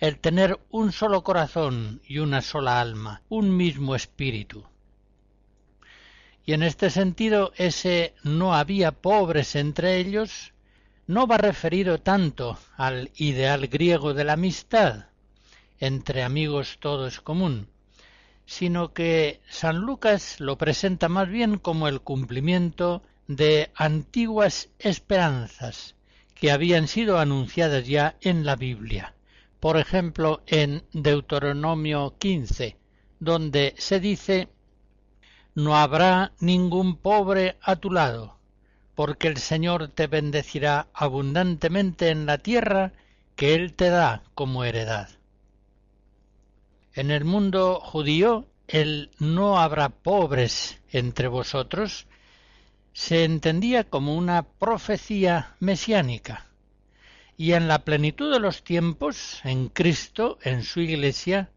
el 0.00 0.18
tener 0.18 0.58
un 0.70 0.90
solo 0.92 1.22
corazón 1.22 2.00
y 2.06 2.18
una 2.18 2.42
sola 2.42 2.80
alma, 2.80 3.22
un 3.28 3.56
mismo 3.56 3.94
espíritu. 3.94 4.64
Y 6.44 6.54
en 6.54 6.62
este 6.62 6.90
sentido 6.90 7.52
ese 7.56 8.14
no 8.24 8.54
había 8.54 8.90
pobres 8.90 9.54
entre 9.54 9.98
ellos 9.98 10.52
no 11.08 11.26
va 11.26 11.38
referido 11.38 11.98
tanto 11.98 12.58
al 12.76 13.10
ideal 13.16 13.66
griego 13.66 14.12
de 14.12 14.24
la 14.24 14.34
amistad, 14.34 15.06
entre 15.80 16.22
amigos 16.22 16.76
todo 16.80 17.06
es 17.06 17.20
común, 17.20 17.68
sino 18.44 18.92
que 18.92 19.40
San 19.48 19.78
Lucas 19.78 20.38
lo 20.38 20.58
presenta 20.58 21.08
más 21.08 21.28
bien 21.28 21.58
como 21.58 21.88
el 21.88 22.02
cumplimiento 22.02 23.02
de 23.26 23.70
antiguas 23.74 24.68
esperanzas 24.78 25.94
que 26.34 26.50
habían 26.50 26.88
sido 26.88 27.18
anunciadas 27.18 27.86
ya 27.86 28.16
en 28.20 28.44
la 28.44 28.56
Biblia. 28.56 29.14
Por 29.60 29.78
ejemplo, 29.78 30.42
en 30.46 30.84
Deuteronomio 30.92 32.16
15, 32.18 32.76
donde 33.18 33.74
se 33.78 33.98
dice 33.98 34.48
No 35.54 35.74
habrá 35.74 36.32
ningún 36.38 36.96
pobre 36.96 37.56
a 37.62 37.76
tu 37.76 37.90
lado, 37.90 38.37
porque 38.98 39.28
el 39.28 39.36
Señor 39.36 39.86
te 39.86 40.08
bendecirá 40.08 40.88
abundantemente 40.92 42.08
en 42.08 42.26
la 42.26 42.38
tierra 42.38 42.94
que 43.36 43.54
Él 43.54 43.74
te 43.74 43.90
da 43.90 44.24
como 44.34 44.64
heredad. 44.64 45.08
En 46.94 47.12
el 47.12 47.24
mundo 47.24 47.78
judío 47.78 48.48
el 48.66 49.12
no 49.20 49.60
habrá 49.60 49.90
pobres 49.90 50.80
entre 50.90 51.28
vosotros 51.28 52.08
se 52.92 53.22
entendía 53.22 53.84
como 53.84 54.16
una 54.16 54.42
profecía 54.42 55.54
mesiánica. 55.60 56.48
Y 57.36 57.52
en 57.52 57.68
la 57.68 57.84
plenitud 57.84 58.32
de 58.32 58.40
los 58.40 58.64
tiempos, 58.64 59.40
en 59.44 59.68
Cristo, 59.68 60.38
en 60.42 60.64
su 60.64 60.80
Iglesia, 60.80 61.50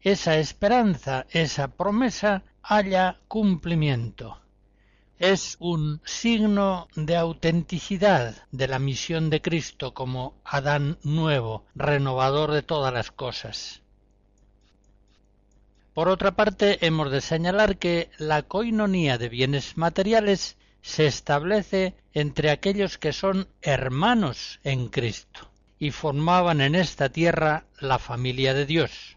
esa 0.00 0.38
esperanza, 0.38 1.26
esa 1.32 1.68
promesa 1.68 2.44
haya 2.62 3.18
cumplimiento. 3.28 4.40
Es 5.18 5.56
un 5.58 6.00
signo 6.04 6.86
de 6.94 7.16
autenticidad 7.16 8.36
de 8.52 8.68
la 8.68 8.78
misión 8.78 9.30
de 9.30 9.42
Cristo 9.42 9.92
como 9.92 10.34
Adán 10.44 10.96
nuevo, 11.02 11.64
renovador 11.74 12.52
de 12.52 12.62
todas 12.62 12.94
las 12.94 13.10
cosas. 13.10 13.82
Por 15.92 16.08
otra 16.08 16.36
parte, 16.36 16.86
hemos 16.86 17.10
de 17.10 17.20
señalar 17.20 17.78
que 17.78 18.10
la 18.18 18.44
coinonía 18.44 19.18
de 19.18 19.28
bienes 19.28 19.76
materiales 19.76 20.56
se 20.82 21.06
establece 21.06 21.96
entre 22.12 22.50
aquellos 22.50 22.96
que 22.96 23.12
son 23.12 23.48
hermanos 23.60 24.60
en 24.62 24.88
Cristo 24.88 25.50
y 25.80 25.90
formaban 25.90 26.60
en 26.60 26.76
esta 26.76 27.08
tierra 27.08 27.64
la 27.80 27.98
familia 27.98 28.54
de 28.54 28.66
Dios. 28.66 29.16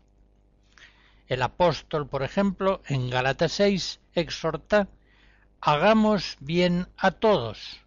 El 1.28 1.44
apóstol, 1.44 2.08
por 2.08 2.24
ejemplo, 2.24 2.82
en 2.88 3.12
Gálatas 3.12 3.52
6 3.52 4.00
exhorta 4.16 4.88
hagamos 5.62 6.38
bien 6.40 6.88
a 6.98 7.12
todos, 7.12 7.80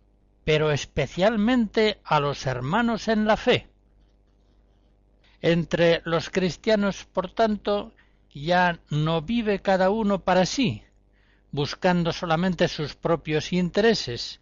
pero 0.44 0.70
especialmente 0.70 1.98
a 2.04 2.20
los 2.20 2.46
hermanos 2.46 3.08
en 3.08 3.26
la 3.26 3.36
fe. 3.36 3.68
Entre 5.42 6.00
los 6.04 6.30
cristianos, 6.30 7.04
por 7.04 7.30
tanto, 7.30 7.92
ya 8.32 8.78
no 8.90 9.22
vive 9.22 9.60
cada 9.60 9.90
uno 9.90 10.20
para 10.20 10.46
sí, 10.46 10.82
buscando 11.50 12.12
solamente 12.12 12.68
sus 12.68 12.94
propios 12.94 13.52
intereses, 13.52 14.40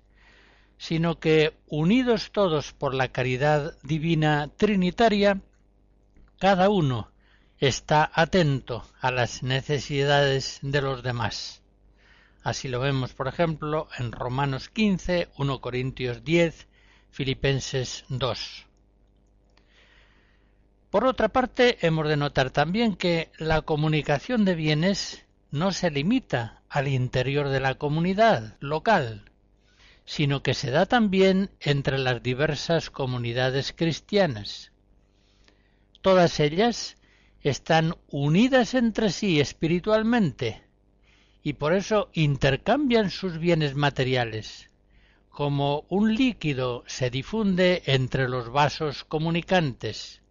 sino 0.79 1.19
que, 1.19 1.57
unidos 1.69 2.33
todos 2.33 2.73
por 2.73 2.95
la 2.95 3.09
caridad 3.09 3.77
divina 3.83 4.51
trinitaria, 4.57 5.41
cada 6.39 6.69
uno 6.69 7.11
está 7.59 8.11
atento 8.13 8.85
a 9.01 9.11
las 9.11 9.43
necesidades 9.43 10.59
de 10.63 10.83
los 10.83 11.03
demás. 11.03 11.62
Así 12.43 12.67
lo 12.69 12.81
vemos, 12.81 13.15
por 13.15 13.29
ejemplo, 13.29 13.87
en 13.99 14.11
Romanos 14.11 14.69
15, 14.69 15.29
1 15.39 15.61
Corintios 15.61 16.25
10, 16.25 16.67
Filipenses 17.11 18.05
2. 18.09 18.67
Por 20.91 21.05
otra 21.07 21.29
parte, 21.29 21.79
hemos 21.87 22.09
de 22.09 22.17
notar 22.17 22.51
también 22.51 22.97
que 22.97 23.31
la 23.39 23.63
comunicación 23.63 24.45
de 24.45 24.57
bienes 24.57 25.25
no 25.53 25.71
se 25.71 25.91
limita 25.93 26.63
al 26.69 26.89
interior 26.89 27.49
de 27.49 27.61
la 27.61 27.77
comunidad 27.77 28.57
local, 28.59 29.31
sino 30.05 30.43
que 30.43 30.55
se 30.55 30.73
da 30.73 30.87
también 30.87 31.51
entre 31.61 31.97
las 31.97 32.25
diversas 32.25 32.91
comunidades 32.91 33.73
cristianas. 33.73 34.73
Todas 36.01 36.41
ellas 36.41 36.97
están 37.41 37.95
unidas 38.09 38.75
entre 38.75 39.11
sí 39.11 39.41
espiritualmente 39.41 40.72
y 41.43 41.55
por 41.55 41.73
eso 41.73 42.11
intercambian 42.13 43.11
sus 43.11 43.39
bienes 43.39 43.75
materiales, 43.75 44.71
como 45.31 45.85
un 45.89 46.15
líquido 46.15 46.85
se 46.87 47.11
difunde 47.11 47.83
entre 47.87 48.29
los 48.29 48.51
vasos 48.51 49.05
comunicantes 49.05 50.23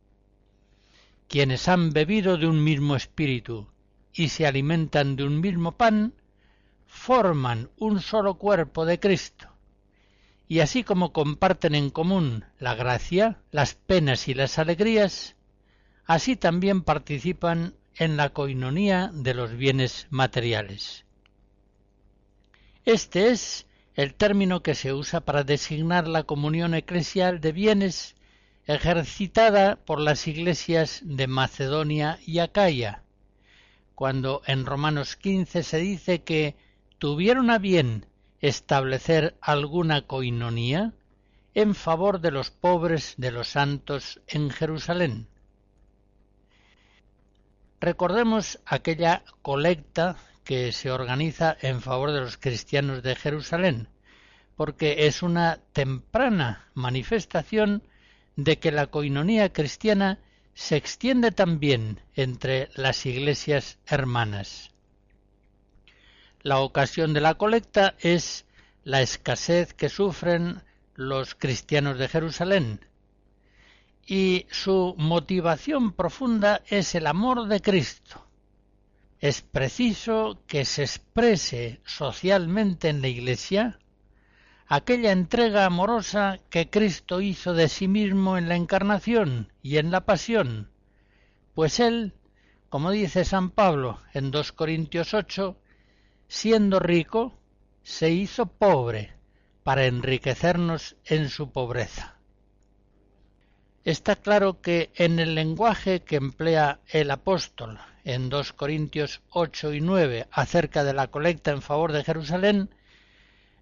quienes 1.32 1.70
han 1.70 1.92
bebido 1.94 2.38
de 2.38 2.46
un 2.46 2.62
mismo 2.62 2.94
espíritu 2.98 3.70
y 4.12 4.28
se 4.28 4.46
alimentan 4.46 5.16
de 5.16 5.24
un 5.24 5.40
mismo 5.40 5.78
pan, 5.78 6.14
forman 6.86 7.70
un 7.78 8.02
solo 8.02 8.34
cuerpo 8.34 8.86
de 8.86 9.00
Cristo. 9.00 9.48
Y 10.50 10.60
así 10.60 10.84
como 10.84 11.14
comparten 11.14 11.74
en 11.74 11.90
común 11.90 12.44
la 12.60 12.76
gracia, 12.76 13.40
las 13.50 13.76
penas 13.76 14.28
y 14.28 14.34
las 14.34 14.60
alegrías, 14.60 15.38
así 16.04 16.36
también 16.36 16.82
participan 16.82 17.76
en 17.96 18.18
la 18.18 18.30
coinonía 18.30 19.12
de 19.14 19.34
los 19.34 19.56
bienes 19.56 20.08
materiales. 20.10 21.06
Este 22.86 23.30
es 23.30 23.68
el 23.96 24.14
término 24.14 24.64
que 24.64 24.76
se 24.76 24.94
usa 24.94 25.22
para 25.22 25.44
designar 25.44 26.08
la 26.08 26.24
comunión 26.24 26.74
eclesial 26.74 27.42
de 27.42 27.52
bienes 27.52 28.16
ejercitada 28.66 29.76
por 29.76 30.00
las 30.00 30.28
iglesias 30.28 31.02
de 31.04 31.28
Macedonia 31.28 32.20
y 32.26 32.40
Acaya, 32.40 33.04
cuando 33.96 34.42
en 34.46 34.66
Romanos 34.66 35.16
15 35.16 35.64
se 35.64 35.78
dice 35.78 36.24
que 36.24 36.56
tuvieron 36.98 37.50
a 37.50 37.60
bien 37.60 38.06
establecer 38.40 39.36
alguna 39.42 40.08
coinonía 40.08 40.94
en 41.54 41.76
favor 41.76 42.22
de 42.22 42.32
los 42.32 42.50
pobres 42.50 43.16
de 43.18 43.32
los 43.32 43.50
santos 43.50 44.22
en 44.28 44.50
Jerusalén. 44.50 45.28
Recordemos 47.82 48.60
aquella 48.68 49.24
colecta 49.42 50.16
que 50.44 50.72
se 50.72 50.92
organiza 50.92 51.58
en 51.62 51.82
favor 51.82 52.12
de 52.12 52.22
los 52.22 52.38
cristianos 52.38 53.02
de 53.02 53.16
Jerusalén, 53.16 53.88
porque 54.56 55.08
es 55.08 55.24
una 55.24 55.60
temprana 55.74 56.70
manifestación 56.76 57.82
de 58.36 58.60
que 58.60 58.72
la 58.72 58.86
coinonía 58.86 59.52
cristiana 59.52 60.20
se 60.54 60.76
extiende 60.76 61.32
también 61.32 62.02
entre 62.14 62.70
las 62.76 63.04
iglesias 63.08 63.80
hermanas. 63.88 64.70
La 66.44 66.60
ocasión 66.60 67.14
de 67.14 67.22
la 67.22 67.34
colecta 67.34 67.96
es 68.00 68.46
la 68.84 69.02
escasez 69.02 69.74
que 69.74 69.90
sufren 69.90 70.62
los 70.94 71.34
cristianos 71.34 71.98
de 71.98 72.08
Jerusalén, 72.08 72.86
y 74.06 74.46
su 74.50 74.96
motivación 74.98 75.94
profunda 75.94 76.62
es 76.68 76.96
el 76.96 77.08
amor 77.08 77.48
de 77.48 77.62
Cristo. 77.62 78.26
Es 79.20 79.42
preciso 79.42 80.42
que 80.48 80.66
se 80.66 80.84
exprese 80.84 81.80
socialmente 81.86 82.90
en 82.90 83.02
la 83.02 83.08
Iglesia 83.08 83.80
aquella 84.68 85.12
entrega 85.12 85.66
amorosa 85.66 86.40
que 86.50 86.70
Cristo 86.70 87.20
hizo 87.20 87.54
de 87.54 87.68
sí 87.68 87.90
mismo 87.90 88.38
en 88.38 88.48
la 88.48 88.56
encarnación 88.56 89.52
y 89.62 89.78
en 89.78 89.92
la 89.92 90.06
pasión, 90.06 90.72
pues 91.54 91.82
Él, 91.82 92.14
como 92.70 92.90
dice 92.92 93.26
San 93.26 93.50
Pablo 93.50 94.00
en 94.14 94.32
2 94.32 94.54
Corintios 94.54 95.14
8, 95.14 95.58
siendo 96.30 96.80
rico, 96.80 97.38
se 97.84 98.12
hizo 98.12 98.46
pobre 98.46 99.14
para 99.64 99.86
enriquecernos 99.86 100.96
en 101.04 101.28
su 101.28 101.52
pobreza. 101.52 102.21
Está 103.84 104.16
claro 104.16 104.62
que 104.62 104.92
en 104.96 105.18
el 105.18 105.34
lenguaje 105.34 106.02
que 106.02 106.18
emplea 106.18 106.80
el 106.88 107.10
apóstol 107.10 107.80
en 108.04 108.30
2 108.30 108.54
Corintios 108.54 109.22
8 109.32 109.74
y 109.74 109.82
9 109.82 110.28
acerca 110.32 110.84
de 110.84 110.94
la 110.94 111.08
colecta 111.08 111.50
en 111.50 111.64
favor 111.64 111.92
de 111.92 112.04
Jerusalén, 112.04 112.70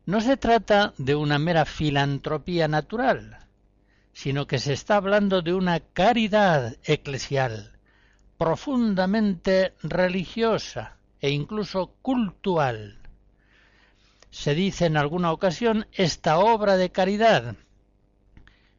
no 0.05 0.19
se 0.19 0.35
trata 0.35 0.93
de 0.97 1.15
una 1.15 1.39
mera 1.39 1.63
filantropía 1.63 2.67
natural, 2.67 3.45
sino 4.11 4.45
que 4.45 4.59
se 4.59 4.73
está 4.73 4.97
hablando 4.97 5.41
de 5.41 5.53
una 5.53 5.79
caridad 5.79 6.75
eclesial 6.83 7.79
profundamente 8.37 9.73
religiosa 9.83 10.97
e 11.21 11.29
incluso 11.29 11.93
cultual. 12.01 12.97
Se 14.31 14.53
dice 14.53 14.85
en 14.85 14.97
alguna 14.97 15.31
ocasión 15.31 15.87
esta 15.93 16.39
obra 16.39 16.75
de 16.77 16.89
caridad 16.89 17.55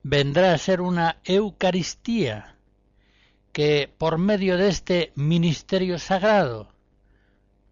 vendrá 0.02 0.54
a 0.54 0.58
ser 0.58 0.80
una 0.80 1.18
Eucaristía 1.24 2.56
que 3.52 3.92
por 3.98 4.18
medio 4.18 4.56
de 4.56 4.68
este 4.68 5.12
ministerio 5.14 5.98
sagrado 5.98 6.72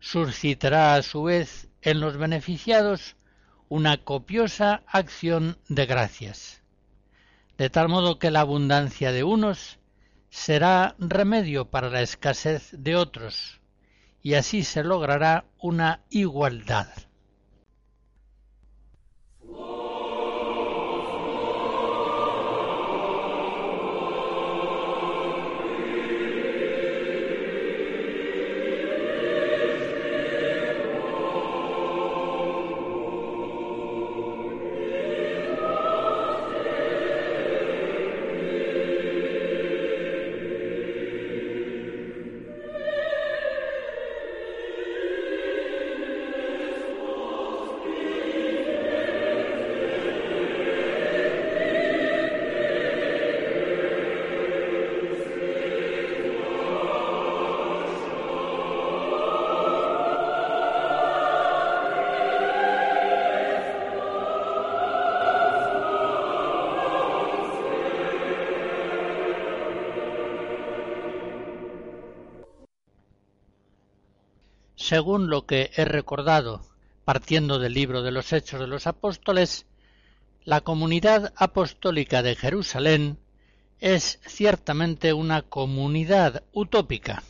suscitará 0.00 0.94
a 0.94 1.02
su 1.02 1.24
vez 1.24 1.68
en 1.82 2.00
los 2.00 2.16
beneficiados 2.16 3.16
una 3.68 3.98
copiosa 3.98 4.82
acción 4.86 5.58
de 5.68 5.86
gracias, 5.86 6.62
de 7.56 7.70
tal 7.70 7.88
modo 7.88 8.18
que 8.18 8.30
la 8.30 8.40
abundancia 8.40 9.12
de 9.12 9.24
unos 9.24 9.78
será 10.30 10.94
remedio 10.98 11.70
para 11.70 11.90
la 11.90 12.02
escasez 12.02 12.70
de 12.72 12.96
otros, 12.96 13.60
y 14.22 14.34
así 14.34 14.64
se 14.64 14.84
logrará 14.84 15.46
una 15.58 16.02
igualdad. 16.10 16.88
Según 74.88 75.28
lo 75.28 75.44
que 75.44 75.70
he 75.76 75.84
recordado, 75.84 76.62
partiendo 77.04 77.58
del 77.58 77.74
libro 77.74 78.00
de 78.00 78.10
los 78.10 78.32
Hechos 78.32 78.58
de 78.58 78.66
los 78.66 78.86
Apóstoles, 78.86 79.66
la 80.44 80.62
comunidad 80.62 81.34
apostólica 81.36 82.22
de 82.22 82.34
Jerusalén 82.34 83.18
es 83.80 84.18
ciertamente 84.26 85.12
una 85.12 85.42
comunidad 85.42 86.42
utópica. 86.54 87.22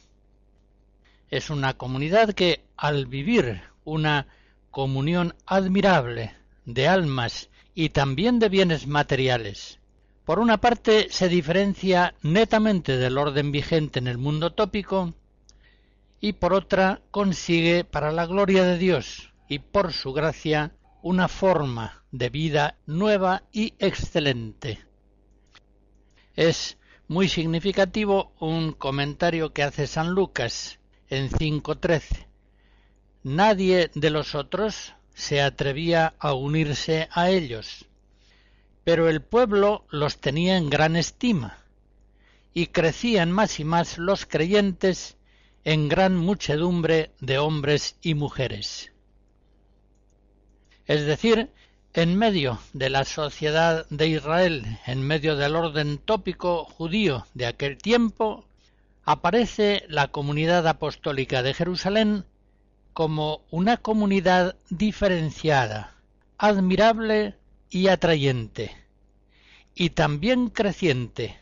Es 1.30 1.50
una 1.50 1.74
comunidad 1.74 2.32
que, 2.32 2.64
al 2.76 3.06
vivir 3.06 3.62
una 3.84 4.28
comunión 4.70 5.34
admirable 5.44 6.36
de 6.64 6.86
almas 6.86 7.50
y 7.74 7.88
también 7.88 8.38
de 8.38 8.50
bienes 8.50 8.86
materiales, 8.86 9.80
por 10.24 10.38
una 10.38 10.60
parte 10.60 11.08
se 11.10 11.28
diferencia 11.28 12.14
netamente 12.22 12.98
del 12.98 13.18
orden 13.18 13.50
vigente 13.50 13.98
en 13.98 14.06
el 14.06 14.18
mundo 14.18 14.52
tópico 14.52 15.12
y 16.20 16.34
por 16.34 16.52
otra 16.52 17.00
consigue 17.10 17.84
para 17.84 18.12
la 18.12 18.26
gloria 18.26 18.64
de 18.64 18.78
Dios 18.78 19.32
y 19.48 19.60
por 19.60 19.92
su 19.92 20.12
gracia 20.12 20.72
una 21.02 21.28
forma 21.28 22.04
de 22.10 22.30
vida 22.30 22.76
nueva 22.86 23.44
y 23.52 23.74
excelente. 23.78 24.84
Es 26.34 26.78
muy 27.06 27.28
significativo 27.28 28.32
un 28.40 28.72
comentario 28.72 29.52
que 29.52 29.62
hace 29.62 29.86
San 29.86 30.10
Lucas 30.10 30.78
en 31.08 31.30
5.13. 31.30 32.26
Nadie 33.22 33.90
de 33.94 34.10
los 34.10 34.34
otros 34.34 34.94
se 35.14 35.42
atrevía 35.42 36.14
a 36.18 36.34
unirse 36.34 37.08
a 37.12 37.30
ellos, 37.30 37.86
pero 38.84 39.08
el 39.08 39.22
pueblo 39.22 39.84
los 39.90 40.18
tenía 40.18 40.56
en 40.56 40.70
gran 40.70 40.96
estima, 40.96 41.58
y 42.54 42.68
crecían 42.68 43.32
más 43.32 43.60
y 43.60 43.64
más 43.64 43.98
los 43.98 44.26
creyentes 44.26 45.17
en 45.64 45.88
gran 45.88 46.16
muchedumbre 46.16 47.12
de 47.20 47.38
hombres 47.38 47.96
y 48.02 48.14
mujeres. 48.14 48.92
Es 50.86 51.04
decir, 51.04 51.50
en 51.94 52.16
medio 52.16 52.58
de 52.72 52.90
la 52.90 53.04
sociedad 53.04 53.86
de 53.90 54.08
Israel, 54.08 54.78
en 54.86 55.02
medio 55.02 55.36
del 55.36 55.56
orden 55.56 55.98
tópico 55.98 56.64
judío 56.64 57.26
de 57.34 57.46
aquel 57.46 57.76
tiempo, 57.78 58.46
aparece 59.04 59.84
la 59.88 60.08
comunidad 60.08 60.66
apostólica 60.66 61.42
de 61.42 61.54
Jerusalén 61.54 62.24
como 62.92 63.42
una 63.50 63.76
comunidad 63.78 64.56
diferenciada, 64.70 65.94
admirable 66.36 67.36
y 67.70 67.88
atrayente, 67.88 68.76
y 69.74 69.90
también 69.90 70.50
creciente, 70.50 71.38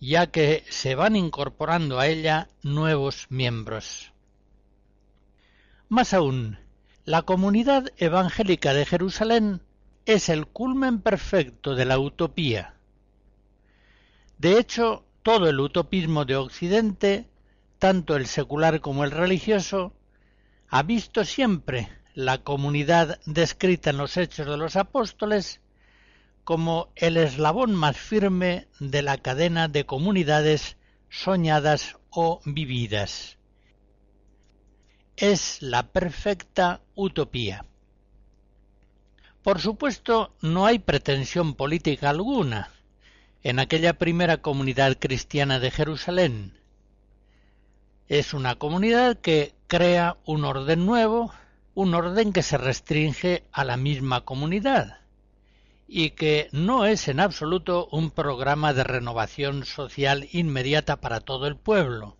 ya 0.00 0.28
que 0.28 0.64
se 0.68 0.94
van 0.94 1.16
incorporando 1.16 1.98
a 1.98 2.06
ella 2.06 2.48
nuevos 2.62 3.26
miembros. 3.30 4.12
Más 5.88 6.14
aún, 6.14 6.58
la 7.04 7.22
comunidad 7.22 7.90
evangélica 7.96 8.74
de 8.74 8.84
Jerusalén 8.84 9.62
es 10.06 10.28
el 10.28 10.46
culmen 10.46 11.00
perfecto 11.00 11.74
de 11.74 11.84
la 11.84 11.98
utopía. 11.98 12.74
De 14.38 14.58
hecho, 14.58 15.04
todo 15.22 15.48
el 15.48 15.58
utopismo 15.60 16.24
de 16.24 16.36
Occidente, 16.36 17.28
tanto 17.78 18.16
el 18.16 18.26
secular 18.26 18.80
como 18.80 19.04
el 19.04 19.10
religioso, 19.10 19.94
ha 20.68 20.82
visto 20.82 21.24
siempre 21.24 21.88
la 22.14 22.38
comunidad 22.38 23.20
descrita 23.26 23.90
en 23.90 23.98
los 23.98 24.16
Hechos 24.16 24.46
de 24.46 24.56
los 24.56 24.76
Apóstoles 24.76 25.60
como 26.48 26.88
el 26.96 27.18
eslabón 27.18 27.74
más 27.74 27.98
firme 27.98 28.68
de 28.80 29.02
la 29.02 29.18
cadena 29.18 29.68
de 29.68 29.84
comunidades 29.84 30.78
soñadas 31.10 31.98
o 32.08 32.40
vividas. 32.46 33.36
Es 35.14 35.60
la 35.60 35.88
perfecta 35.88 36.80
utopía. 36.94 37.66
Por 39.42 39.60
supuesto, 39.60 40.32
no 40.40 40.64
hay 40.64 40.78
pretensión 40.78 41.52
política 41.52 42.08
alguna 42.08 42.70
en 43.42 43.58
aquella 43.58 43.98
primera 43.98 44.38
comunidad 44.38 44.96
cristiana 44.98 45.60
de 45.60 45.70
Jerusalén. 45.70 46.58
Es 48.06 48.32
una 48.32 48.54
comunidad 48.54 49.18
que 49.18 49.54
crea 49.66 50.16
un 50.24 50.46
orden 50.46 50.86
nuevo, 50.86 51.30
un 51.74 51.94
orden 51.94 52.32
que 52.32 52.42
se 52.42 52.56
restringe 52.56 53.44
a 53.52 53.64
la 53.64 53.76
misma 53.76 54.22
comunidad 54.22 54.97
y 55.88 56.10
que 56.10 56.48
no 56.52 56.84
es 56.84 57.08
en 57.08 57.18
absoluto 57.18 57.88
un 57.90 58.10
programa 58.10 58.74
de 58.74 58.84
renovación 58.84 59.64
social 59.64 60.28
inmediata 60.32 61.00
para 61.00 61.20
todo 61.20 61.46
el 61.46 61.56
pueblo, 61.56 62.18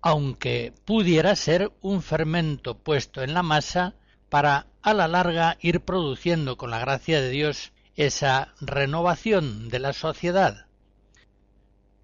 aunque 0.00 0.72
pudiera 0.84 1.34
ser 1.34 1.72
un 1.80 2.00
fermento 2.02 2.78
puesto 2.78 3.22
en 3.22 3.34
la 3.34 3.42
masa 3.42 3.96
para 4.28 4.68
a 4.82 4.94
la 4.94 5.08
larga 5.08 5.58
ir 5.60 5.80
produciendo 5.80 6.56
con 6.56 6.70
la 6.70 6.78
gracia 6.78 7.20
de 7.20 7.30
Dios 7.30 7.72
esa 7.96 8.54
renovación 8.60 9.68
de 9.68 9.80
la 9.80 9.92
sociedad. 9.92 10.66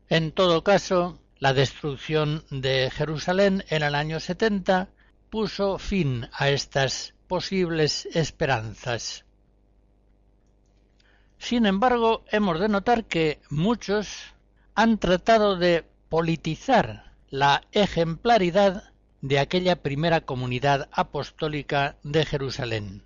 En 0.08 0.32
todo 0.32 0.64
caso, 0.64 1.20
la 1.38 1.54
destrucción 1.54 2.44
de 2.50 2.90
Jerusalén 2.90 3.64
en 3.68 3.84
el 3.84 3.94
año 3.94 4.18
70 4.18 4.88
puso 5.30 5.78
fin 5.78 6.28
a 6.32 6.48
estas 6.48 7.14
posibles 7.28 8.06
esperanzas. 8.12 9.24
Sin 11.42 11.66
embargo, 11.66 12.24
hemos 12.30 12.60
de 12.60 12.68
notar 12.68 13.04
que 13.06 13.40
muchos 13.50 14.32
han 14.76 14.98
tratado 14.98 15.56
de 15.56 15.84
politizar 16.08 17.14
la 17.30 17.62
ejemplaridad 17.72 18.92
de 19.22 19.40
aquella 19.40 19.82
primera 19.82 20.20
comunidad 20.20 20.88
apostólica 20.92 21.96
de 22.04 22.24
Jerusalén. 22.24 23.02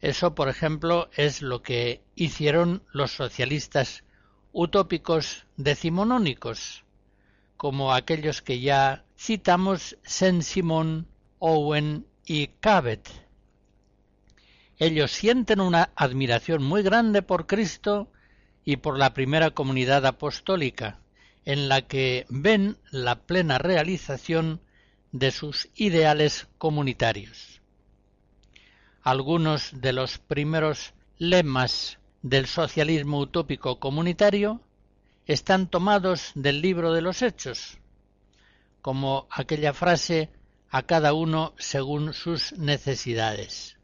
Eso, 0.00 0.36
por 0.36 0.48
ejemplo, 0.48 1.10
es 1.16 1.42
lo 1.42 1.62
que 1.62 2.00
hicieron 2.14 2.84
los 2.92 3.10
socialistas 3.10 4.04
utópicos 4.52 5.46
decimonónicos, 5.56 6.84
como 7.56 7.92
aquellos 7.92 8.40
que 8.40 8.60
ya 8.60 9.04
citamos 9.18 9.98
Saint-Simon, 10.04 11.08
Owen 11.40 12.06
y 12.24 12.46
Cabot, 12.60 13.21
ellos 14.82 15.12
sienten 15.12 15.60
una 15.60 15.90
admiración 15.94 16.60
muy 16.64 16.82
grande 16.82 17.22
por 17.22 17.46
Cristo 17.46 18.10
y 18.64 18.78
por 18.78 18.98
la 18.98 19.14
primera 19.14 19.52
comunidad 19.52 20.04
apostólica, 20.06 20.98
en 21.44 21.68
la 21.68 21.82
que 21.82 22.26
ven 22.28 22.76
la 22.90 23.20
plena 23.20 23.58
realización 23.58 24.60
de 25.12 25.30
sus 25.30 25.68
ideales 25.76 26.48
comunitarios. 26.58 27.60
Algunos 29.02 29.70
de 29.80 29.92
los 29.92 30.18
primeros 30.18 30.94
lemas 31.16 31.98
del 32.22 32.46
socialismo 32.46 33.20
utópico 33.20 33.78
comunitario 33.78 34.62
están 35.26 35.68
tomados 35.68 36.32
del 36.34 36.60
libro 36.60 36.92
de 36.92 37.02
los 37.02 37.22
Hechos, 37.22 37.78
como 38.80 39.28
aquella 39.30 39.74
frase 39.74 40.30
a 40.70 40.82
cada 40.82 41.12
uno 41.12 41.54
según 41.56 42.14
sus 42.14 42.52
necesidades. 42.58 43.76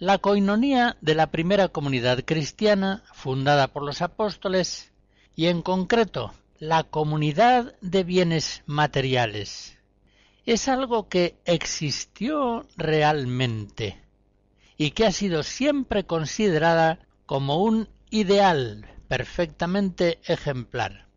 La 0.00 0.16
coinonía 0.16 0.96
de 1.02 1.14
la 1.14 1.30
primera 1.30 1.68
comunidad 1.68 2.24
cristiana, 2.24 3.04
fundada 3.12 3.68
por 3.68 3.82
los 3.82 4.00
apóstoles, 4.00 4.92
y 5.36 5.48
en 5.48 5.60
concreto 5.60 6.32
la 6.58 6.84
comunidad 6.84 7.74
de 7.82 8.02
bienes 8.02 8.62
materiales, 8.64 9.76
es 10.46 10.68
algo 10.68 11.10
que 11.10 11.36
existió 11.44 12.66
realmente 12.78 14.00
y 14.78 14.92
que 14.92 15.04
ha 15.04 15.12
sido 15.12 15.42
siempre 15.42 16.04
considerada 16.04 17.00
como 17.26 17.62
un 17.62 17.90
ideal 18.08 18.88
perfectamente 19.06 20.18
ejemplar. 20.24 21.08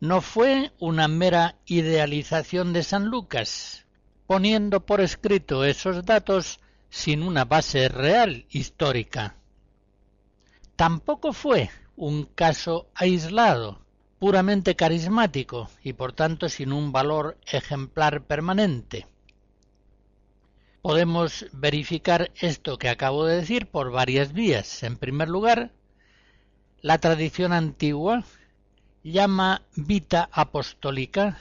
No 0.00 0.22
fue 0.22 0.72
una 0.80 1.06
mera 1.06 1.54
idealización 1.66 2.72
de 2.72 2.82
San 2.82 3.06
Lucas, 3.06 3.86
poniendo 4.26 4.84
por 4.84 5.00
escrito 5.00 5.64
esos 5.64 6.04
datos 6.04 6.58
sin 6.92 7.22
una 7.22 7.46
base 7.46 7.88
real 7.88 8.44
histórica. 8.50 9.36
Tampoco 10.76 11.32
fue 11.32 11.70
un 11.96 12.24
caso 12.26 12.90
aislado, 12.94 13.80
puramente 14.18 14.76
carismático 14.76 15.70
y 15.82 15.94
por 15.94 16.12
tanto 16.12 16.50
sin 16.50 16.70
un 16.70 16.92
valor 16.92 17.38
ejemplar 17.46 18.24
permanente. 18.24 19.06
Podemos 20.82 21.46
verificar 21.52 22.30
esto 22.34 22.76
que 22.76 22.90
acabo 22.90 23.24
de 23.24 23.36
decir 23.36 23.68
por 23.68 23.90
varias 23.90 24.34
vías. 24.34 24.82
En 24.82 24.98
primer 24.98 25.30
lugar, 25.30 25.72
la 26.82 26.98
tradición 26.98 27.54
antigua 27.54 28.24
llama 29.02 29.62
vita 29.76 30.28
apostólica 30.30 31.38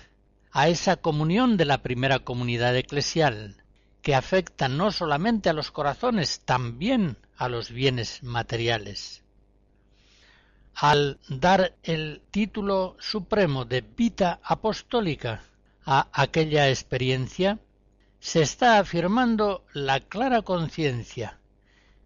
a 0.54 0.70
esa 0.70 0.96
comunión 0.96 1.58
de 1.58 1.66
la 1.66 1.80
primera 1.80 2.20
comunidad 2.20 2.78
eclesial, 2.78 3.61
que 4.02 4.16
afecta 4.16 4.68
no 4.68 4.92
solamente 4.92 5.50
a 5.50 5.54
los 5.54 5.72
corazones, 5.72 6.42
también 6.42 7.18
a 7.38 7.50
los 7.50 7.72
bienes 7.72 8.24
materiales. 8.24 9.24
Al 10.74 11.20
dar 11.28 11.76
el 11.84 12.22
título 12.32 12.96
supremo 13.00 13.66
de 13.66 13.82
vita 13.82 14.40
apostólica 14.44 15.44
a 15.86 16.08
aquella 16.14 16.70
experiencia, 16.70 17.60
se 18.20 18.42
está 18.42 18.78
afirmando 18.78 19.66
la 19.74 20.00
clara 20.00 20.42
conciencia 20.44 21.40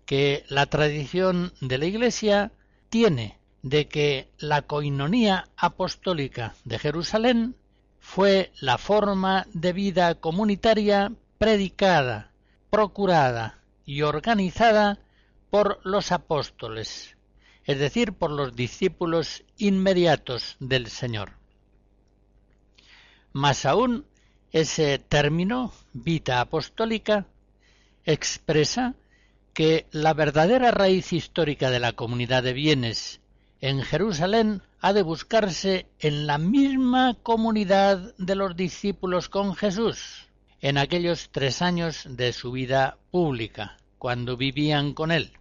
que 0.06 0.46
la 0.50 0.66
tradición 0.68 1.54
de 1.62 1.78
la 1.78 1.86
Iglesia 1.86 2.52
tiene 2.90 3.38
de 3.62 3.88
que 3.88 4.30
la 4.38 4.62
coinonía 4.62 5.50
apostólica 5.58 6.56
de 6.64 6.80
Jerusalén 6.80 7.56
fue 8.00 8.52
la 8.62 8.78
forma 8.78 9.48
de 9.54 9.74
vida 9.74 10.16
comunitaria 10.16 11.12
predicada, 11.38 12.32
procurada 12.70 13.60
y 13.86 14.02
organizada 14.02 15.00
por 15.50 15.80
los 15.84 16.12
apóstoles, 16.12 17.16
es 17.66 17.80
decir, 17.80 18.14
por 18.14 18.32
los 18.32 18.56
discípulos 18.56 19.44
inmediatos 19.58 20.58
del 20.60 20.88
Señor. 20.88 21.34
Más 23.34 23.66
aún, 23.66 24.06
ese 24.52 25.00
término, 25.00 25.74
vita 25.94 26.42
apostólica, 26.42 27.26
expresa 28.06 28.96
que 29.54 29.88
la 29.92 30.14
verdadera 30.14 30.72
raíz 30.72 31.14
histórica 31.14 31.70
de 31.70 31.80
la 31.80 31.94
comunidad 31.94 32.44
de 32.44 32.54
bienes 32.54 33.22
en 33.62 33.82
Jerusalén 33.82 34.62
ha 34.80 34.94
de 34.94 35.02
buscarse 35.02 35.88
en 36.00 36.28
la 36.28 36.38
misma 36.38 37.16
comunidad 37.24 38.14
de 38.18 38.36
los 38.36 38.56
discípulos 38.56 39.30
con 39.30 39.56
Jesús, 39.56 40.28
en 40.66 40.80
aquellos 40.80 41.30
tres 41.30 41.62
años 41.62 42.08
de 42.10 42.34
su 42.34 42.52
vida 42.52 42.98
pública, 43.12 43.78
cuando 44.00 44.36
vivían 44.36 44.96
con 44.96 45.12
él. 45.12 45.32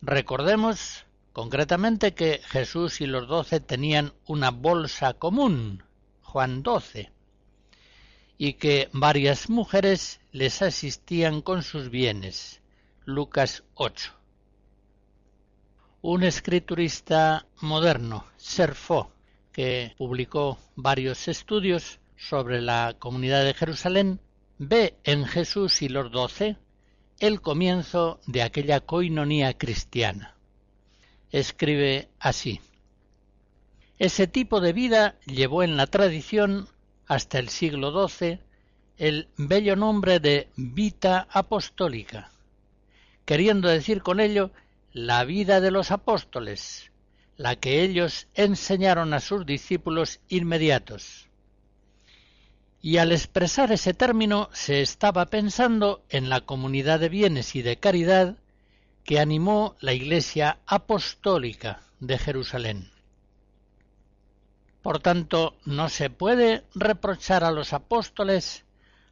Recordemos 0.00 1.06
concretamente 1.32 2.14
que 2.14 2.40
Jesús 2.44 3.00
y 3.00 3.06
los 3.06 3.26
doce 3.26 3.58
tenían 3.58 4.12
una 4.28 4.52
bolsa 4.52 5.14
común, 5.14 5.82
Juan 6.22 6.62
12, 6.62 7.10
y 8.38 8.52
que 8.52 8.88
varias 8.92 9.50
mujeres 9.50 10.20
les 10.30 10.62
asistían 10.62 11.42
con 11.42 11.64
sus 11.64 11.90
bienes. 11.90 12.60
Lucas 13.04 13.64
8. 13.74 14.12
Un 16.02 16.22
escriturista 16.22 17.48
moderno, 17.60 18.24
Serfo, 18.36 19.10
que 19.50 19.96
publicó 19.98 20.58
varios 20.76 21.26
estudios 21.26 21.98
sobre 22.16 22.60
la 22.60 22.96
comunidad 22.98 23.44
de 23.44 23.54
Jerusalén, 23.54 24.20
ve 24.58 24.96
en 25.04 25.24
Jesús 25.24 25.82
y 25.82 25.88
los 25.88 26.10
doce 26.10 26.56
el 27.18 27.40
comienzo 27.40 28.20
de 28.26 28.42
aquella 28.42 28.80
coinonía 28.80 29.56
cristiana. 29.56 30.34
Escribe 31.30 32.08
así. 32.18 32.60
Ese 33.98 34.26
tipo 34.26 34.60
de 34.60 34.72
vida 34.72 35.16
llevó 35.26 35.62
en 35.62 35.76
la 35.76 35.86
tradición 35.86 36.68
hasta 37.06 37.38
el 37.38 37.48
siglo 37.48 38.08
XII 38.08 38.40
el 38.98 39.28
bello 39.36 39.76
nombre 39.76 40.18
de 40.18 40.48
vita 40.56 41.28
apostólica, 41.30 42.30
queriendo 43.24 43.68
decir 43.68 44.02
con 44.02 44.20
ello 44.20 44.50
la 44.92 45.24
vida 45.24 45.60
de 45.60 45.70
los 45.70 45.90
apóstoles, 45.90 46.90
la 47.36 47.56
que 47.56 47.82
ellos 47.82 48.26
enseñaron 48.34 49.14
a 49.14 49.20
sus 49.20 49.46
discípulos 49.46 50.20
inmediatos. 50.28 51.28
Y 52.82 52.96
al 52.96 53.12
expresar 53.12 53.70
ese 53.70 53.94
término 53.94 54.50
se 54.52 54.82
estaba 54.82 55.26
pensando 55.26 56.04
en 56.08 56.28
la 56.28 56.40
comunidad 56.40 56.98
de 56.98 57.08
bienes 57.08 57.54
y 57.54 57.62
de 57.62 57.78
caridad 57.78 58.36
que 59.04 59.20
animó 59.20 59.76
la 59.80 59.92
Iglesia 59.92 60.58
apostólica 60.66 61.82
de 62.00 62.18
Jerusalén. 62.18 62.90
Por 64.82 64.98
tanto, 64.98 65.56
no 65.64 65.88
se 65.88 66.10
puede 66.10 66.64
reprochar 66.74 67.44
a 67.44 67.52
los 67.52 67.72
apóstoles 67.72 68.64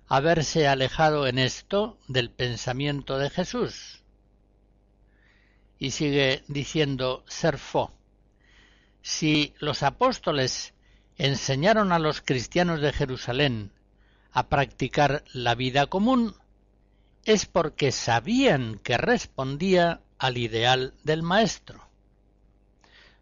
haberse 0.08 0.66
alejado 0.66 1.28
en 1.28 1.38
esto 1.38 1.96
del 2.08 2.30
pensamiento 2.30 3.18
de 3.18 3.30
Jesús. 3.30 4.02
Y 5.78 5.92
sigue 5.92 6.42
diciendo 6.48 7.22
Serfo, 7.28 7.92
si 9.00 9.54
los 9.60 9.84
apóstoles 9.84 10.74
enseñaron 11.20 11.92
a 11.92 11.98
los 11.98 12.22
cristianos 12.22 12.80
de 12.80 12.94
Jerusalén 12.94 13.72
a 14.32 14.48
practicar 14.48 15.22
la 15.34 15.54
vida 15.54 15.86
común, 15.86 16.34
es 17.26 17.44
porque 17.44 17.92
sabían 17.92 18.78
que 18.78 18.96
respondía 18.96 20.00
al 20.18 20.38
ideal 20.38 20.94
del 21.04 21.22
Maestro. 21.22 21.86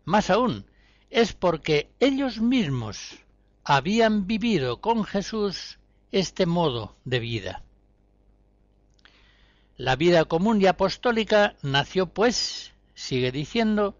Más 0.05 0.31
aún, 0.31 0.67
es 1.11 1.33
porque 1.33 1.91
ellos 1.99 2.41
mismos 2.41 3.19
habían 3.65 4.29
vivido 4.29 4.81
con 4.81 5.03
Jesús 5.03 5.81
este 6.13 6.47
modo 6.47 6.95
de 7.05 7.19
vida. 7.19 7.65
La 9.77 9.97
vida 9.97 10.25
común 10.25 10.63
y 10.63 10.67
apostólica 10.67 11.57
nació, 11.63 12.07
pues, 12.07 12.73
sigue 12.95 13.33
diciendo, 13.33 13.99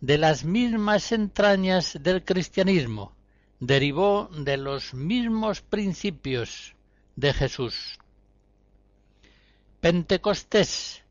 de 0.00 0.16
las 0.16 0.44
mismas 0.44 1.12
entrañas 1.12 1.98
del 2.00 2.24
cristianismo, 2.24 3.14
derivó 3.60 4.28
de 4.32 4.56
los 4.56 4.94
mismos 4.94 5.60
principios 5.62 6.74
de 7.16 7.32
Jesús. 7.32 7.98
Pentecostés, 9.80 11.02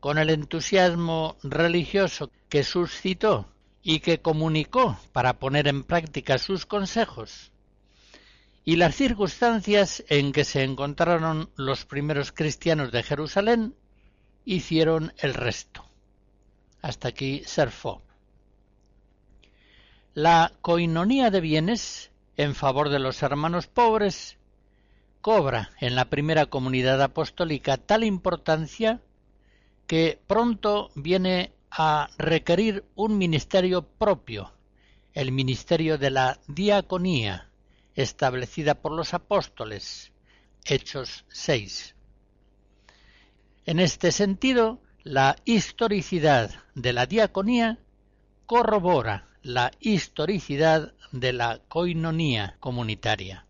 con 0.00 0.18
el 0.18 0.30
entusiasmo 0.30 1.36
religioso 1.42 2.30
que 2.48 2.64
suscitó 2.64 3.48
y 3.82 4.00
que 4.00 4.20
comunicó 4.20 4.98
para 5.12 5.38
poner 5.38 5.68
en 5.68 5.84
práctica 5.84 6.38
sus 6.38 6.66
consejos, 6.66 7.52
y 8.64 8.76
las 8.76 8.94
circunstancias 8.94 10.04
en 10.08 10.32
que 10.32 10.44
se 10.44 10.62
encontraron 10.62 11.50
los 11.56 11.84
primeros 11.84 12.32
cristianos 12.32 12.92
de 12.92 13.02
Jerusalén 13.02 13.74
hicieron 14.44 15.12
el 15.18 15.34
resto. 15.34 15.84
Hasta 16.80 17.08
aquí 17.08 17.42
Serfo. 17.44 18.02
La 20.14 20.52
coinonía 20.60 21.30
de 21.30 21.40
bienes 21.40 22.10
en 22.36 22.54
favor 22.54 22.90
de 22.90 22.98
los 22.98 23.22
hermanos 23.22 23.66
pobres 23.66 24.36
cobra 25.22 25.70
en 25.80 25.94
la 25.94 26.10
primera 26.10 26.44
comunidad 26.44 27.00
apostólica 27.00 27.78
tal 27.78 28.04
importancia 28.04 29.00
que 29.86 30.20
pronto 30.26 30.90
viene 30.94 31.54
a 31.70 32.10
requerir 32.18 32.84
un 32.94 33.16
ministerio 33.16 33.86
propio, 33.86 34.52
el 35.14 35.32
ministerio 35.32 35.96
de 35.96 36.10
la 36.10 36.38
diaconía, 36.46 37.48
establecida 37.94 38.74
por 38.74 38.92
los 38.92 39.14
apóstoles, 39.14 40.12
Hechos 40.66 41.24
6. 41.28 41.94
En 43.64 43.80
este 43.80 44.12
sentido, 44.12 44.78
la 45.04 45.36
historicidad 45.46 46.50
de 46.74 46.92
la 46.92 47.06
diaconía 47.06 47.78
corrobora 48.44 49.31
la 49.42 49.72
historicidad 49.80 50.92
de 51.10 51.32
la 51.32 51.60
coinonía 51.68 52.56
comunitaria. 52.60 53.44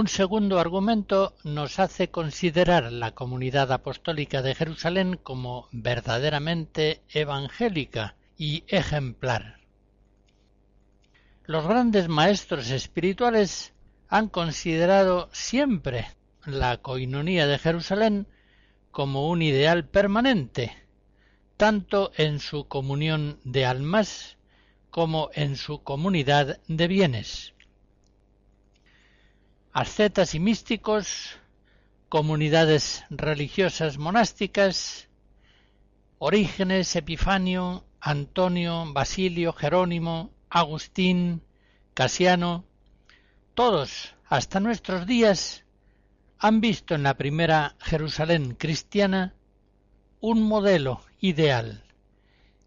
Un 0.00 0.06
segundo 0.06 0.60
argumento 0.60 1.34
nos 1.42 1.80
hace 1.80 2.08
considerar 2.08 2.92
la 2.92 3.16
comunidad 3.16 3.72
apostólica 3.72 4.42
de 4.42 4.54
Jerusalén 4.54 5.18
como 5.20 5.68
verdaderamente 5.72 7.02
evangélica 7.08 8.14
y 8.36 8.62
ejemplar. 8.68 9.58
Los 11.46 11.66
grandes 11.66 12.06
maestros 12.06 12.70
espirituales 12.70 13.74
han 14.06 14.28
considerado 14.28 15.30
siempre 15.32 16.06
la 16.46 16.76
coinonía 16.76 17.48
de 17.48 17.58
Jerusalén 17.58 18.28
como 18.92 19.28
un 19.28 19.42
ideal 19.42 19.84
permanente, 19.84 20.76
tanto 21.56 22.12
en 22.16 22.38
su 22.38 22.68
comunión 22.68 23.40
de 23.42 23.66
almas 23.66 24.38
como 24.90 25.30
en 25.34 25.56
su 25.56 25.82
comunidad 25.82 26.60
de 26.68 26.86
bienes 26.86 27.57
ascetas 29.72 30.34
y 30.34 30.40
místicos, 30.40 31.38
comunidades 32.08 33.04
religiosas 33.10 33.98
monásticas, 33.98 35.08
Orígenes, 36.18 36.96
Epifanio, 36.96 37.84
Antonio, 38.00 38.84
Basilio, 38.92 39.52
Jerónimo, 39.52 40.30
Agustín, 40.50 41.42
Casiano, 41.94 42.64
todos 43.54 44.14
hasta 44.26 44.60
nuestros 44.60 45.06
días 45.06 45.64
han 46.38 46.60
visto 46.60 46.94
en 46.94 47.02
la 47.02 47.14
primera 47.14 47.76
Jerusalén 47.80 48.54
cristiana 48.54 49.34
un 50.20 50.42
modelo 50.42 51.02
ideal 51.20 51.84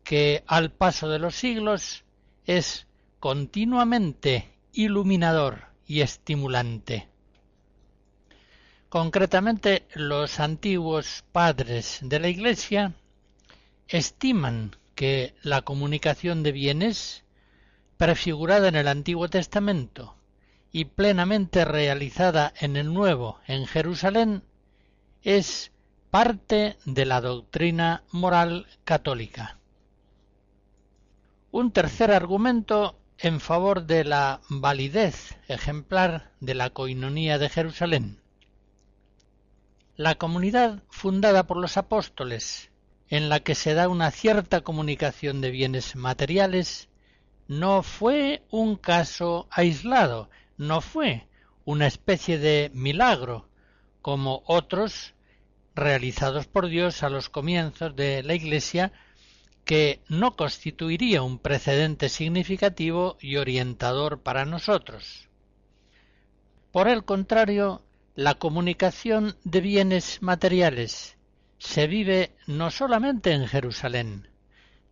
que 0.04 0.44
al 0.48 0.72
paso 0.72 1.10
de 1.10 1.20
los 1.20 1.36
siglos 1.36 2.04
es 2.46 2.88
continuamente 3.20 4.58
iluminador 4.74 5.71
y 5.92 6.00
estimulante. 6.00 7.10
Concretamente, 8.88 9.86
los 9.94 10.40
antiguos 10.40 11.26
padres 11.34 12.00
de 12.02 12.18
la 12.18 12.30
Iglesia 12.30 12.94
estiman 13.90 14.78
que 14.96 15.36
la 15.44 15.64
comunicación 15.64 16.44
de 16.44 16.54
bienes, 16.54 17.26
prefigurada 17.98 18.70
en 18.70 18.78
el 18.78 18.88
Antiguo 18.88 19.28
Testamento 19.28 20.16
y 20.72 20.86
plenamente 20.86 21.66
realizada 21.66 22.54
en 22.62 22.78
el 22.78 22.94
Nuevo 22.94 23.42
en 23.46 23.68
Jerusalén, 23.68 24.44
es 25.24 25.74
parte 26.10 26.78
de 26.86 27.04
la 27.04 27.20
doctrina 27.20 28.06
moral 28.14 28.66
católica. 28.86 29.60
Un 31.52 31.74
tercer 31.74 32.12
argumento 32.12 32.96
en 33.24 33.40
favor 33.40 33.86
de 33.86 34.04
la 34.04 34.42
validez 34.50 35.38
ejemplar 35.48 36.32
de 36.40 36.56
la 36.56 36.72
coinonía 36.72 37.38
de 37.38 37.50
Jerusalén. 37.50 38.20
La 39.96 40.16
comunidad 40.16 40.82
fundada 40.90 41.46
por 41.46 41.58
los 41.58 41.78
apóstoles, 41.78 42.72
en 43.10 43.30
la 43.30 43.40
que 43.42 43.54
se 43.54 43.76
da 43.76 43.90
una 43.90 44.10
cierta 44.10 44.62
comunicación 44.62 45.40
de 45.40 45.52
bienes 45.52 45.96
materiales, 45.96 46.90
no 47.48 47.84
fue 47.84 48.42
un 48.50 48.76
caso 48.76 49.48
aislado, 49.52 50.30
no 50.58 50.82
fue 50.82 51.28
una 51.64 51.86
especie 51.86 52.40
de 52.40 52.72
milagro, 52.74 53.48
como 54.02 54.42
otros 54.48 55.14
realizados 55.76 56.48
por 56.48 56.70
Dios 56.70 57.04
a 57.04 57.10
los 57.10 57.30
comienzos 57.30 57.96
de 57.96 58.24
la 58.24 58.34
Iglesia 58.34 58.92
que 59.66 60.02
no 60.10 60.36
constituiría 60.36 61.22
un 61.22 61.40
precedente 61.40 62.10
significativo 62.10 63.18
y 63.22 63.38
orientador 63.38 64.22
para 64.22 64.46
nosotros. 64.46 65.30
Por 66.72 66.88
el 66.88 67.04
contrario, 67.04 67.82
la 68.16 68.36
comunicación 68.36 69.36
de 69.44 69.62
bienes 69.62 70.22
materiales 70.22 71.18
se 71.58 71.88
vive 71.88 72.36
no 72.48 72.72
solamente 72.72 73.32
en 73.34 73.48
Jerusalén, 73.48 74.28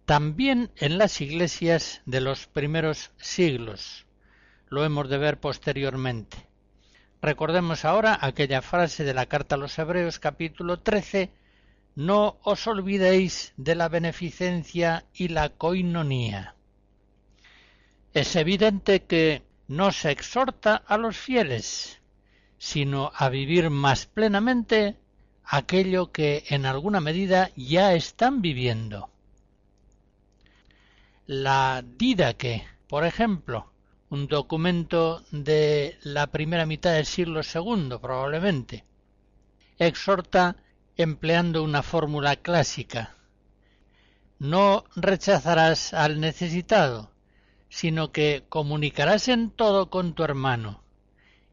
también 0.06 0.72
en 0.78 0.98
las 0.98 1.20
iglesias 1.22 2.02
de 2.06 2.22
los 2.22 2.48
primeros 2.48 3.12
siglos. 3.18 4.06
Lo 4.68 4.86
hemos 4.86 5.10
de 5.10 5.18
ver 5.18 5.40
posteriormente. 5.40 6.48
Recordemos 7.22 7.86
ahora 7.86 8.18
aquella 8.22 8.62
frase 8.62 9.04
de 9.04 9.14
la 9.14 9.26
carta 9.26 9.56
a 9.56 9.58
los 9.58 9.78
Hebreos 9.78 10.20
capítulo 10.20 10.80
13 10.80 11.32
no 12.00 12.40
os 12.44 12.66
olvidéis 12.66 13.52
de 13.58 13.76
la 13.76 13.90
beneficencia 13.90 15.04
y 15.14 15.28
la 15.28 15.50
coinonía. 15.50 16.56
Es 18.14 18.38
evidente 18.38 19.04
que 19.04 19.44
no 19.68 19.92
se 19.92 20.12
exhorta 20.12 20.78
a 20.78 20.96
los 20.96 21.18
fieles, 21.18 22.00
sino 22.58 23.12
a 23.14 23.28
vivir 23.28 23.70
más 23.70 24.06
plenamente 24.06 24.96
aquello 25.44 26.14
que 26.14 26.46
en 26.48 26.66
alguna 26.66 27.02
medida 27.02 27.52
ya 27.58 27.94
están 27.94 28.42
viviendo. 28.42 29.10
La 31.28 31.84
Didaque, 31.86 32.66
por 32.88 33.06
ejemplo, 33.06 33.74
un 34.10 34.28
documento 34.28 35.26
de 35.32 35.98
la 36.04 36.28
primera 36.28 36.66
mitad 36.66 36.94
del 36.94 37.06
siglo 37.06 37.42
II 37.42 37.98
probablemente, 38.02 38.86
exhorta 39.78 40.56
empleando 41.00 41.64
una 41.64 41.82
fórmula 41.82 42.36
clásica. 42.36 43.16
No 44.38 44.84
rechazarás 44.98 45.94
al 45.94 46.20
necesitado, 46.20 47.10
sino 47.70 48.12
que 48.12 48.44
comunicarás 48.50 49.30
en 49.30 49.50
todo 49.50 49.90
con 49.90 50.14
tu 50.14 50.26
hermano, 50.26 50.84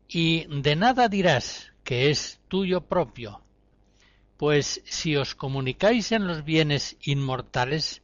y 0.09 0.47
de 0.49 0.75
nada 0.75 1.09
dirás 1.09 1.73
que 1.85 2.11
es 2.11 2.41
tuyo 2.49 2.81
propio, 2.89 3.41
pues 4.37 4.83
si 4.85 5.15
os 5.15 5.37
comunicáis 5.37 6.11
en 6.11 6.27
los 6.27 6.45
bienes 6.45 6.97
inmortales, 7.05 8.03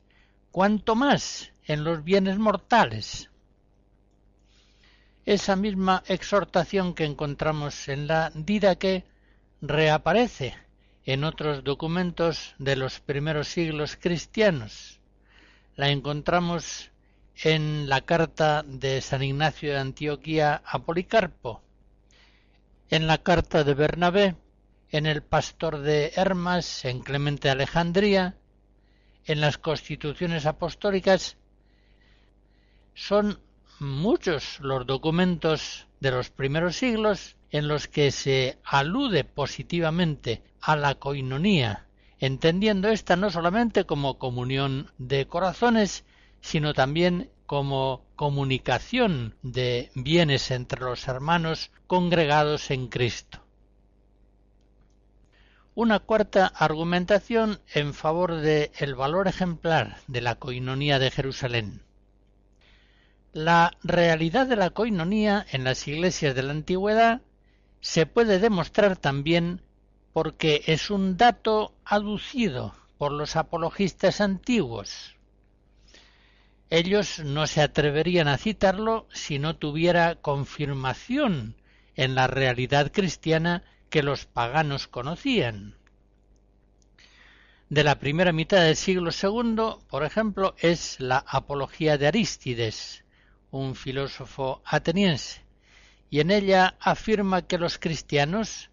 cuanto 0.52 0.94
más 0.94 1.52
en 1.64 1.82
los 1.82 2.04
bienes 2.04 2.38
mortales. 2.38 3.30
Esa 5.24 5.56
misma 5.56 6.04
exhortación 6.06 6.94
que 6.94 7.04
encontramos 7.04 7.88
en 7.88 8.06
la 8.06 8.30
Didaque 8.32 9.06
reaparece 9.60 10.54
en 11.04 11.24
otros 11.24 11.64
documentos 11.64 12.54
de 12.58 12.76
los 12.76 13.00
primeros 13.00 13.48
siglos 13.48 13.96
cristianos. 14.00 15.00
La 15.74 15.88
encontramos 15.88 16.90
en 17.42 17.88
la 17.88 18.02
carta 18.02 18.62
de 18.66 19.00
San 19.00 19.22
Ignacio 19.22 19.72
de 19.72 19.78
Antioquía 19.78 20.62
a 20.64 20.80
Policarpo, 20.80 21.62
en 22.90 23.06
la 23.06 23.18
carta 23.18 23.64
de 23.64 23.74
Bernabé, 23.74 24.36
en 24.90 25.06
el 25.06 25.22
pastor 25.22 25.78
de 25.78 26.12
Hermas, 26.14 26.84
en 26.84 27.00
Clemente 27.00 27.48
de 27.48 27.52
Alejandría, 27.52 28.36
en 29.24 29.40
las 29.40 29.58
constituciones 29.58 30.46
apostólicas. 30.46 31.36
Son 32.94 33.40
muchos 33.80 34.60
los 34.60 34.86
documentos 34.86 35.86
de 36.00 36.10
los 36.10 36.30
primeros 36.30 36.76
siglos 36.76 37.36
en 37.52 37.68
los 37.68 37.86
que 37.86 38.10
se 38.10 38.58
alude 38.64 39.24
positivamente 39.24 40.42
a 40.60 40.74
la 40.74 40.94
coinonía, 40.96 41.86
entendiendo 42.18 42.88
esta 42.88 43.14
no 43.14 43.30
solamente 43.30 43.84
como 43.84 44.18
comunión 44.18 44.90
de 44.96 45.26
corazones, 45.26 46.04
sino 46.40 46.72
también 46.72 47.30
como 47.46 48.06
comunicación 48.16 49.34
de 49.42 49.90
bienes 49.94 50.50
entre 50.50 50.80
los 50.80 51.06
hermanos 51.06 51.70
congregados 51.86 52.70
en 52.70 52.88
Cristo. 52.88 53.44
Una 55.74 56.00
cuarta 56.00 56.46
argumentación 56.46 57.60
en 57.74 57.92
favor 57.92 58.36
de 58.36 58.72
el 58.78 58.94
valor 58.94 59.28
ejemplar 59.28 59.98
de 60.06 60.22
la 60.22 60.36
coinonía 60.36 60.98
de 60.98 61.10
Jerusalén. 61.10 61.82
La 63.32 63.76
realidad 63.82 64.46
de 64.46 64.56
la 64.56 64.70
coinonía 64.70 65.44
en 65.50 65.64
las 65.64 65.86
iglesias 65.88 66.34
de 66.34 66.42
la 66.42 66.52
antigüedad 66.52 67.22
se 67.82 68.06
puede 68.06 68.38
demostrar 68.38 68.96
también 68.96 69.60
porque 70.12 70.62
es 70.66 70.88
un 70.88 71.16
dato 71.16 71.74
aducido 71.84 72.74
por 72.96 73.12
los 73.12 73.34
apologistas 73.34 74.20
antiguos. 74.20 75.16
Ellos 76.70 77.18
no 77.18 77.46
se 77.46 77.60
atreverían 77.60 78.28
a 78.28 78.38
citarlo 78.38 79.08
si 79.12 79.38
no 79.38 79.56
tuviera 79.56 80.14
confirmación 80.14 81.56
en 81.96 82.14
la 82.14 82.28
realidad 82.28 82.92
cristiana 82.92 83.64
que 83.90 84.02
los 84.02 84.26
paganos 84.26 84.86
conocían. 84.86 85.76
De 87.68 87.82
la 87.82 87.98
primera 87.98 88.32
mitad 88.32 88.62
del 88.62 88.76
siglo 88.76 89.10
II, 89.10 89.84
por 89.88 90.04
ejemplo, 90.04 90.54
es 90.58 91.00
la 91.00 91.24
Apología 91.26 91.98
de 91.98 92.06
Arístides, 92.06 93.04
un 93.50 93.74
filósofo 93.74 94.62
ateniense, 94.64 95.41
y 96.12 96.20
en 96.20 96.30
ella 96.30 96.76
afirma 96.78 97.40
que 97.40 97.56
los 97.56 97.78
cristianos 97.78 98.68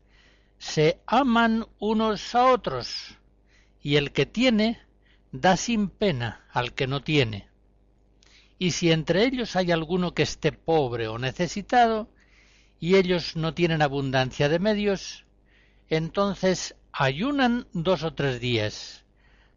se 0.57 0.99
aman 1.05 1.65
unos 1.79 2.35
a 2.35 2.51
otros, 2.51 3.15
y 3.81 3.95
el 3.95 4.11
que 4.11 4.25
tiene 4.25 4.81
da 5.31 5.55
sin 5.55 5.87
pena 5.87 6.45
al 6.51 6.73
que 6.73 6.85
no 6.85 7.01
tiene. 7.01 7.47
Y 8.57 8.71
si 8.71 8.91
entre 8.91 9.23
ellos 9.23 9.55
hay 9.55 9.71
alguno 9.71 10.13
que 10.13 10.23
esté 10.23 10.51
pobre 10.51 11.07
o 11.07 11.17
necesitado, 11.17 12.09
y 12.77 12.97
ellos 12.97 13.37
no 13.37 13.53
tienen 13.53 13.81
abundancia 13.81 14.49
de 14.49 14.59
medios, 14.59 15.23
entonces 15.87 16.75
ayunan 16.91 17.67
dos 17.71 18.03
o 18.03 18.13
tres 18.13 18.41
días 18.41 19.05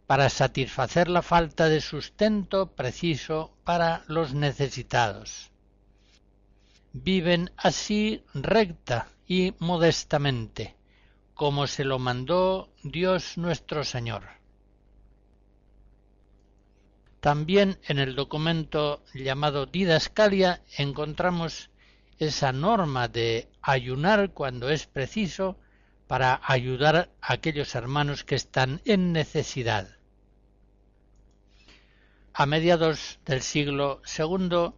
para 0.07 0.29
satisfacer 0.29 1.09
la 1.09 1.21
falta 1.21 1.67
de 1.67 1.81
sustento 1.81 2.77
preciso 2.77 3.57
para 3.65 4.05
los 4.07 4.33
necesitados. 4.33 5.52
Viven 6.93 7.51
así 7.57 8.23
recta 8.35 9.09
y 9.27 9.55
modestamente, 9.57 10.75
como 11.33 11.65
se 11.65 11.83
lo 11.83 11.97
mandó 11.97 12.69
Dios 12.83 13.37
nuestro 13.37 13.83
Señor. 13.83 14.23
También 17.19 17.79
en 17.87 17.97
el 17.97 18.15
documento 18.15 19.03
llamado 19.13 19.65
Didascalia 19.65 20.61
encontramos 20.77 21.71
esa 22.19 22.51
norma 22.51 23.07
de 23.07 23.47
ayunar 23.61 24.31
cuando 24.31 24.69
es 24.69 24.85
preciso 24.85 25.57
para 26.05 26.41
ayudar 26.43 27.09
a 27.21 27.33
aquellos 27.33 27.73
hermanos 27.73 28.23
que 28.23 28.35
están 28.35 28.81
en 28.85 29.13
necesidad. 29.13 29.97
A 32.33 32.45
mediados 32.45 33.19
del 33.25 33.41
siglo 33.41 34.01
II 34.17 34.73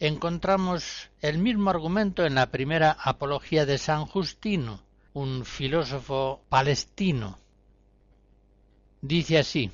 encontramos 0.00 1.10
el 1.20 1.38
mismo 1.38 1.70
argumento 1.70 2.24
en 2.24 2.36
la 2.36 2.50
primera 2.50 2.96
apología 3.00 3.66
de 3.66 3.78
San 3.78 4.06
Justino, 4.06 4.82
un 5.12 5.44
filósofo 5.44 6.42
palestino. 6.48 7.38
Dice 9.00 9.38
así, 9.38 9.72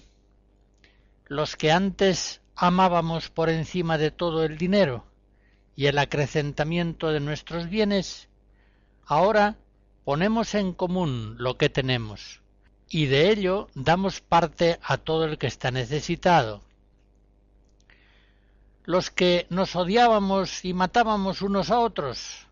los 1.26 1.56
que 1.56 1.72
antes 1.72 2.40
amábamos 2.56 3.28
por 3.28 3.50
encima 3.50 3.98
de 3.98 4.10
todo 4.10 4.44
el 4.44 4.56
dinero 4.56 5.04
y 5.76 5.86
el 5.86 5.98
acrecentamiento 5.98 7.10
de 7.10 7.20
nuestros 7.20 7.68
bienes, 7.68 8.28
ahora 9.06 9.56
ponemos 10.04 10.54
en 10.54 10.72
común 10.72 11.36
lo 11.38 11.58
que 11.58 11.68
tenemos, 11.68 12.40
y 12.88 13.06
de 13.06 13.30
ello 13.30 13.68
damos 13.74 14.20
parte 14.20 14.78
a 14.82 14.96
todo 14.96 15.24
el 15.24 15.36
que 15.36 15.48
está 15.48 15.70
necesitado. 15.70 16.62
Los 18.84 19.10
que 19.10 19.46
nos 19.48 19.76
odiábamos 19.76 20.64
y 20.64 20.74
matábamos 20.74 21.40
unos 21.40 21.70
a 21.70 21.78
otros, 21.78 22.46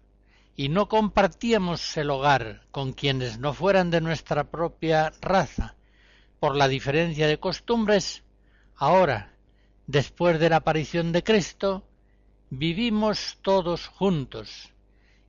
y 0.56 0.70
no 0.70 0.88
compartíamos 0.88 1.96
el 1.96 2.08
hogar 2.08 2.62
con 2.70 2.94
quienes 2.94 3.38
no 3.38 3.52
fueran 3.52 3.90
de 3.90 4.00
nuestra 4.00 4.44
propia 4.44 5.12
raza, 5.20 5.74
por 6.40 6.56
la 6.56 6.68
diferencia 6.68 7.26
de 7.26 7.38
costumbres, 7.38 8.22
ahora, 8.76 9.34
después 9.86 10.40
de 10.40 10.48
la 10.48 10.56
aparición 10.56 11.12
de 11.12 11.22
Cristo, 11.22 11.84
vivimos 12.48 13.38
todos 13.42 13.86
juntos, 13.88 14.72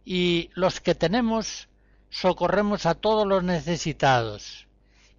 y 0.06 0.51
los 0.54 0.80
que 0.80 0.95
tenemos 0.95 1.68
socorremos 2.10 2.86
a 2.86 2.95
todos 2.95 3.28
los 3.28 3.43
necesitados 3.43 4.68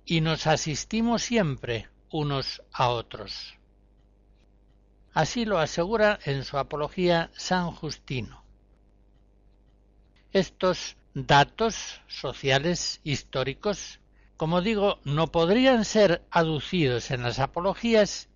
y 0.07 0.21
nos 0.21 0.47
asistimos 0.47 1.23
siempre 1.23 1.89
unos 2.11 2.63
a 2.73 2.89
otros. 2.89 3.55
Así 5.15 5.45
lo 5.45 5.61
asegura 5.61 6.19
en 6.25 6.45
su 6.45 6.59
apología 6.59 7.31
San 7.37 7.71
Justino. 7.71 8.43
Estos 10.33 10.97
datos 11.15 12.01
sociales 12.09 13.01
históricos, 13.05 14.01
como 14.37 14.61
digo, 14.61 14.99
no 15.05 15.29
podrían 15.29 15.85
ser 15.85 16.25
aducidos 16.33 17.13
en 17.13 17.23
las 17.23 17.39
apologías 17.39 18.29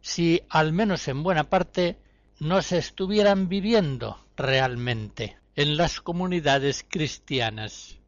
si, 0.00 0.42
al 0.48 0.72
menos 0.72 1.06
en 1.06 1.22
buena 1.22 1.44
parte, 1.44 1.98
no 2.40 2.62
se 2.62 2.78
estuvieran 2.78 3.48
viviendo 3.48 4.26
realmente 4.36 5.38
en 5.54 5.76
las 5.76 6.00
comunidades 6.00 6.84
cristianas. 6.88 8.00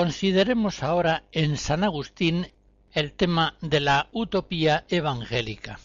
Consideremos 0.00 0.82
ahora 0.82 1.24
en 1.30 1.58
San 1.58 1.84
Agustín 1.84 2.50
el 2.90 3.12
tema 3.12 3.58
de 3.60 3.80
la 3.80 4.08
utopía 4.12 4.86
evangélica. 4.88 5.78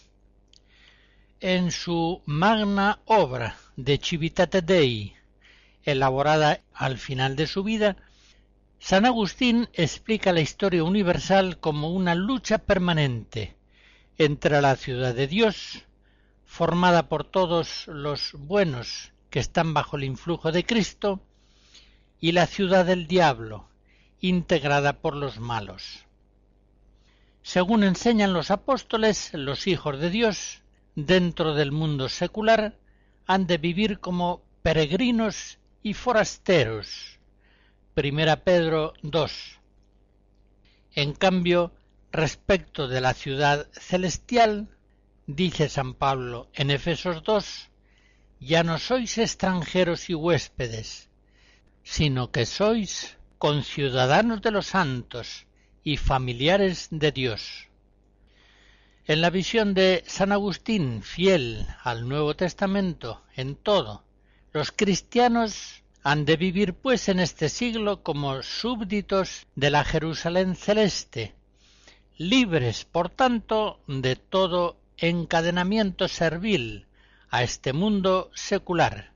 En 1.41 1.70
su 1.70 2.22
magna 2.26 2.99
obra 3.07 3.57
de 3.76 3.97
Civitate 3.97 4.61
Dei, 4.61 5.13
elaborada 5.84 6.61
al 6.74 6.97
final 6.97 7.36
de 7.36 7.45
su 7.45 7.66
vida, 7.66 7.97
San 8.80 9.05
Agustín 9.05 9.68
explica 9.74 10.32
la 10.32 10.39
historia 10.39 10.86
universal 10.86 11.59
como 11.59 11.89
una 11.91 12.16
lucha 12.16 12.57
permanente 12.57 13.57
entre 14.18 14.61
la 14.61 14.78
ciudad 14.78 15.13
de 15.13 15.28
Dios, 15.28 15.84
formada 16.45 17.09
por 17.09 17.26
todos 17.26 17.86
los 17.88 18.32
buenos 18.32 19.11
que 19.30 19.39
están 19.39 19.74
bajo 19.74 19.97
el 19.97 20.05
influjo 20.05 20.53
de 20.53 20.66
Cristo, 20.66 21.20
y 22.22 22.32
la 22.32 22.47
ciudad 22.47 22.86
del 22.86 23.07
diablo, 23.07 23.68
integrada 24.30 24.93
por 25.01 25.15
los 25.15 25.39
malos. 25.39 26.05
Según 27.41 27.84
enseñan 27.84 28.34
los 28.34 28.49
apóstoles, 28.49 29.34
los 29.34 29.67
hijos 29.67 29.99
de 29.99 30.09
Dios, 30.09 30.63
dentro 30.95 31.53
del 31.53 31.71
mundo 31.71 32.09
secular, 32.09 32.78
han 33.28 33.45
de 33.47 33.57
vivir 33.57 33.99
como 33.99 34.41
peregrinos 34.63 35.59
y 35.84 35.93
forasteros, 35.93 37.19
Primera 37.93 38.43
Pedro 38.43 38.93
2. 39.03 39.59
En 40.95 41.13
cambio, 41.13 41.71
respecto 42.11 42.88
de 42.88 43.01
la 43.01 43.13
ciudad 43.13 43.67
celestial, 43.73 44.69
dice 45.28 45.69
San 45.69 45.93
Pablo 45.93 46.49
en 46.53 46.71
Efesos 46.71 47.23
2, 47.23 47.69
ya 48.39 48.63
no 48.63 48.80
sois 48.80 49.17
extranjeros 49.17 50.09
y 50.09 50.15
huéspedes, 50.15 51.09
sino 51.84 52.32
que 52.32 52.45
sois 52.45 53.17
conciudadanos 53.38 54.41
de 54.41 54.51
los 54.51 54.67
santos 54.67 55.45
y 55.83 55.97
familiares 55.97 56.88
de 56.91 57.11
Dios. 57.11 57.67
En 59.05 59.21
la 59.21 59.29
visión 59.29 59.73
de 59.73 60.03
San 60.07 60.31
Agustín, 60.31 61.03
fiel 61.03 61.67
al 61.83 62.09
Nuevo 62.09 62.36
Testamento 62.36 63.21
en 63.36 63.55
todo, 63.55 64.03
los 64.51 64.71
cristianos 64.71 65.83
han 66.01 66.25
de 66.25 66.38
vivir 66.38 66.73
pues 66.73 67.09
en 67.09 67.19
este 67.19 67.49
siglo 67.49 68.03
como 68.03 68.41
súbditos 68.41 69.47
de 69.55 69.69
la 69.69 69.83
Jerusalén 69.83 70.55
celeste, 70.55 71.36
libres, 72.17 72.86
por 72.86 73.09
tanto, 73.09 73.79
de 73.88 74.15
todo 74.15 74.77
encadenamiento 74.97 76.07
servil 76.07 76.88
a 77.29 77.43
este 77.43 77.73
mundo 77.73 78.31
secular. 78.33 79.11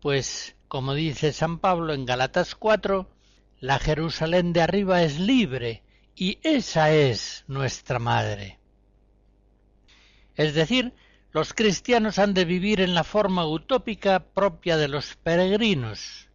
Pues, 0.00 0.54
como 0.68 0.94
dice 0.94 1.32
San 1.32 1.58
Pablo 1.58 1.94
en 1.94 2.04
Galatas 2.04 2.54
4, 2.54 3.10
la 3.60 3.78
Jerusalén 3.78 4.52
de 4.52 4.60
arriba 4.60 5.02
es 5.02 5.18
libre 5.18 5.82
y 6.14 6.38
esa 6.42 6.92
es 6.92 7.44
nuestra 7.48 7.98
madre. 7.98 8.58
Es 10.36 10.54
decir, 10.54 10.92
los 11.32 11.54
cristianos 11.54 12.18
han 12.18 12.34
de 12.34 12.44
vivir 12.44 12.80
en 12.80 12.94
la 12.94 13.02
forma 13.02 13.46
utópica 13.46 14.20
propia 14.20 14.76
de 14.76 14.88
los 14.88 15.16
peregrinos, 15.16 16.28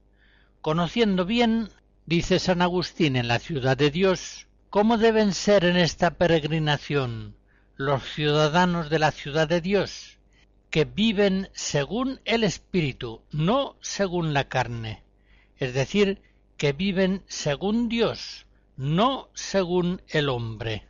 conociendo 0.61 1.25
bien, 1.25 1.69
dice 2.05 2.39
San 2.39 2.61
Agustín 2.61 3.15
en 3.15 3.27
la 3.27 3.39
ciudad 3.39 3.77
de 3.77 3.91
Dios, 3.91 4.47
cómo 4.69 4.97
deben 4.97 5.33
ser 5.33 5.63
en 5.63 5.77
esta 5.77 6.11
peregrinación 6.11 7.35
los 7.75 8.03
ciudadanos 8.03 8.89
de 8.89 8.99
la 8.99 9.11
ciudad 9.11 9.47
de 9.47 9.61
Dios, 9.61 10.17
que 10.73 10.85
viven 10.85 11.51
según 11.53 12.19
el 12.25 12.43
Espíritu, 12.43 13.21
no 13.29 13.77
según 13.79 14.33
la 14.33 14.49
carne, 14.49 15.03
es 15.57 15.75
decir, 15.75 16.19
que 16.57 16.73
viven 16.73 17.23
según 17.27 17.89
Dios, 17.89 18.47
no 18.75 19.29
según 19.35 20.01
el 20.07 20.29
hombre. 20.29 20.87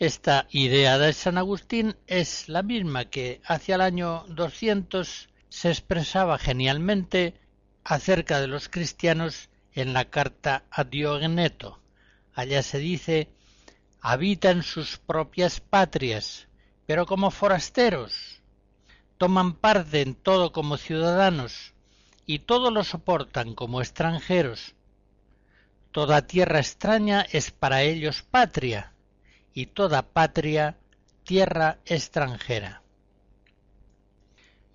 Esta 0.00 0.48
idea 0.50 0.98
de 0.98 1.12
San 1.12 1.38
Agustín 1.38 1.94
es 2.08 2.48
la 2.48 2.64
misma 2.64 3.04
que 3.04 3.40
hacia 3.44 3.76
el 3.76 3.82
año 3.82 4.24
200 4.30 5.28
se 5.48 5.68
expresaba 5.68 6.38
genialmente 6.38 7.34
acerca 7.84 8.40
de 8.40 8.48
los 8.48 8.68
cristianos 8.68 9.48
en 9.74 9.92
la 9.92 10.06
carta 10.06 10.64
a 10.72 10.82
Diogneto. 10.82 11.78
Allá 12.34 12.64
se 12.64 12.78
dice 12.78 13.28
habitan 14.00 14.64
sus 14.64 14.98
propias 14.98 15.60
patrias, 15.60 16.48
pero 16.92 17.06
como 17.06 17.30
forasteros, 17.30 18.42
toman 19.16 19.54
parte 19.54 20.02
en 20.02 20.14
todo 20.14 20.52
como 20.52 20.76
ciudadanos, 20.76 21.72
y 22.26 22.40
todo 22.40 22.70
lo 22.70 22.84
soportan 22.84 23.54
como 23.54 23.80
extranjeros. 23.80 24.74
Toda 25.90 26.26
tierra 26.26 26.58
extraña 26.58 27.22
es 27.32 27.50
para 27.50 27.80
ellos 27.80 28.20
patria, 28.20 28.92
y 29.54 29.68
toda 29.68 30.02
patria 30.02 30.76
tierra 31.24 31.78
extranjera. 31.86 32.82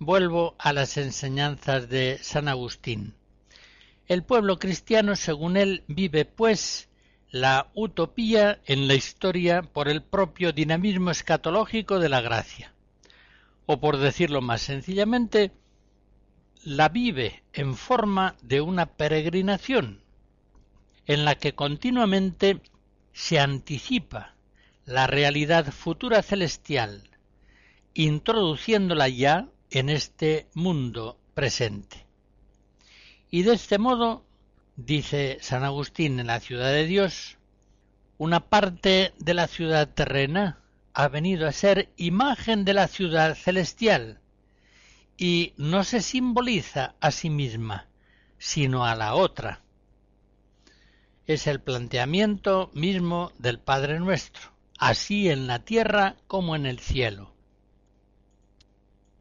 Vuelvo 0.00 0.56
a 0.58 0.72
las 0.72 0.96
enseñanzas 0.96 1.88
de 1.88 2.18
San 2.20 2.48
Agustín. 2.48 3.14
El 4.08 4.24
pueblo 4.24 4.58
cristiano, 4.58 5.14
según 5.14 5.56
él, 5.56 5.84
vive, 5.86 6.24
pues, 6.24 6.87
la 7.30 7.70
utopía 7.74 8.60
en 8.64 8.88
la 8.88 8.94
historia 8.94 9.62
por 9.62 9.88
el 9.88 10.02
propio 10.02 10.52
dinamismo 10.52 11.10
escatológico 11.10 11.98
de 11.98 12.08
la 12.08 12.20
gracia. 12.20 12.72
O 13.66 13.80
por 13.80 13.98
decirlo 13.98 14.40
más 14.40 14.62
sencillamente, 14.62 15.52
la 16.64 16.88
vive 16.88 17.42
en 17.52 17.76
forma 17.76 18.34
de 18.42 18.60
una 18.60 18.86
peregrinación, 18.86 20.00
en 21.06 21.24
la 21.24 21.34
que 21.34 21.54
continuamente 21.54 22.60
se 23.12 23.38
anticipa 23.38 24.34
la 24.86 25.06
realidad 25.06 25.66
futura 25.70 26.22
celestial, 26.22 27.02
introduciéndola 27.92 29.08
ya 29.08 29.48
en 29.70 29.90
este 29.90 30.48
mundo 30.54 31.18
presente. 31.34 32.06
Y 33.30 33.42
de 33.42 33.54
este 33.54 33.78
modo 33.78 34.24
dice 34.78 35.38
San 35.40 35.64
Agustín 35.64 36.20
en 36.20 36.28
la 36.28 36.38
ciudad 36.38 36.70
de 36.70 36.86
Dios, 36.86 37.36
una 38.16 38.48
parte 38.48 39.12
de 39.18 39.34
la 39.34 39.48
ciudad 39.48 39.88
terrena 39.88 40.60
ha 40.94 41.08
venido 41.08 41.48
a 41.48 41.52
ser 41.52 41.92
imagen 41.96 42.64
de 42.64 42.74
la 42.74 42.86
ciudad 42.86 43.34
celestial 43.34 44.20
y 45.16 45.52
no 45.56 45.82
se 45.82 46.00
simboliza 46.00 46.94
a 47.00 47.10
sí 47.10 47.28
misma, 47.28 47.88
sino 48.38 48.86
a 48.86 48.94
la 48.94 49.14
otra. 49.14 49.62
Es 51.26 51.48
el 51.48 51.60
planteamiento 51.60 52.70
mismo 52.72 53.32
del 53.38 53.58
Padre 53.58 53.98
nuestro, 53.98 54.52
así 54.78 55.28
en 55.28 55.48
la 55.48 55.64
tierra 55.64 56.16
como 56.28 56.54
en 56.54 56.66
el 56.66 56.78
cielo. 56.78 57.34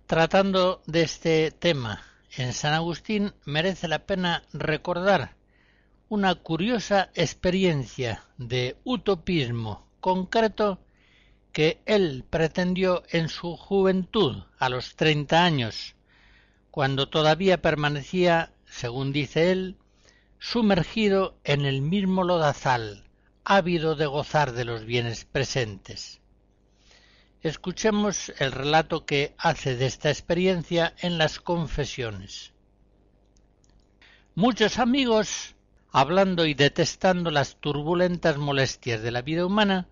Tratando 0.06 0.84
de 0.86 1.02
este 1.02 1.50
tema 1.50 2.04
en 2.36 2.54
San 2.54 2.76
Agustín 2.76 3.34
merece 3.44 3.88
la 3.88 4.06
pena 4.06 4.44
recordar 4.54 5.37
una 6.10 6.36
curiosa 6.36 7.10
experiencia 7.16 8.24
de 8.38 8.78
utopismo 8.86 9.86
concreto 10.00 10.80
que 11.52 11.82
él 11.86 12.24
pretendió 12.30 13.04
en 13.10 13.28
su 13.28 13.58
juventud, 13.58 14.44
a 14.58 14.70
los 14.70 14.96
treinta 14.96 15.44
años, 15.44 15.96
cuando 16.72 17.10
todavía 17.10 17.62
permanecía, 17.62 18.54
según 18.66 19.12
dice 19.12 19.52
él, 19.52 19.76
sumergido 20.40 21.38
en 21.44 21.66
el 21.66 21.82
mismo 21.82 22.24
lodazal, 22.24 23.04
ávido 23.44 23.96
de 23.96 24.06
gozar 24.06 24.54
de 24.54 24.64
los 24.64 24.86
bienes 24.86 25.26
presentes. 25.26 26.22
Escuchemos 27.42 28.32
el 28.40 28.54
relato 28.54 29.06
que 29.06 29.36
hace 29.38 29.76
de 29.76 29.88
esta 29.88 30.10
experiencia 30.10 30.94
en 31.00 31.18
las 31.18 31.40
confesiones. 31.40 32.54
Muchos 34.36 34.80
amigos 34.80 35.56
hablando 35.92 36.46
y 36.46 36.54
detestando 36.54 37.32
las 37.32 37.58
turbulentas 37.58 38.38
molestias 38.38 39.02
de 39.02 39.12
la 39.12 39.22
vida 39.22 39.46
humana, 39.46 39.88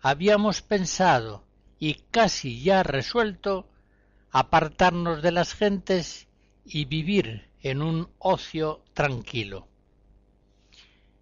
habíamos 0.00 0.62
pensado 0.62 1.44
y 1.78 1.94
casi 2.10 2.62
ya 2.62 2.82
resuelto 2.82 3.68
apartarnos 4.30 5.22
de 5.22 5.32
las 5.32 5.54
gentes 5.54 6.28
y 6.64 6.84
vivir 6.84 7.48
en 7.62 7.82
un 7.82 8.08
ocio 8.18 8.82
tranquilo. 8.94 9.66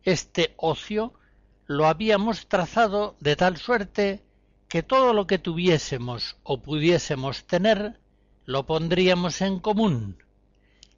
Este 0.03 0.55
ocio 0.57 1.15
lo 1.67 1.87
habíamos 1.87 2.49
trazado 2.49 3.17
de 3.21 3.37
tal 3.37 3.57
suerte 3.57 4.23
que 4.69 4.83
todo 4.83 5.13
lo 5.13 5.27
que 5.27 5.39
tuviésemos 5.39 6.37
o 6.43 6.63
pudiésemos 6.63 7.47
tener 7.47 8.01
lo 8.45 8.67
pondríamos 8.67 9.41
en 9.41 9.59
común 9.61 10.23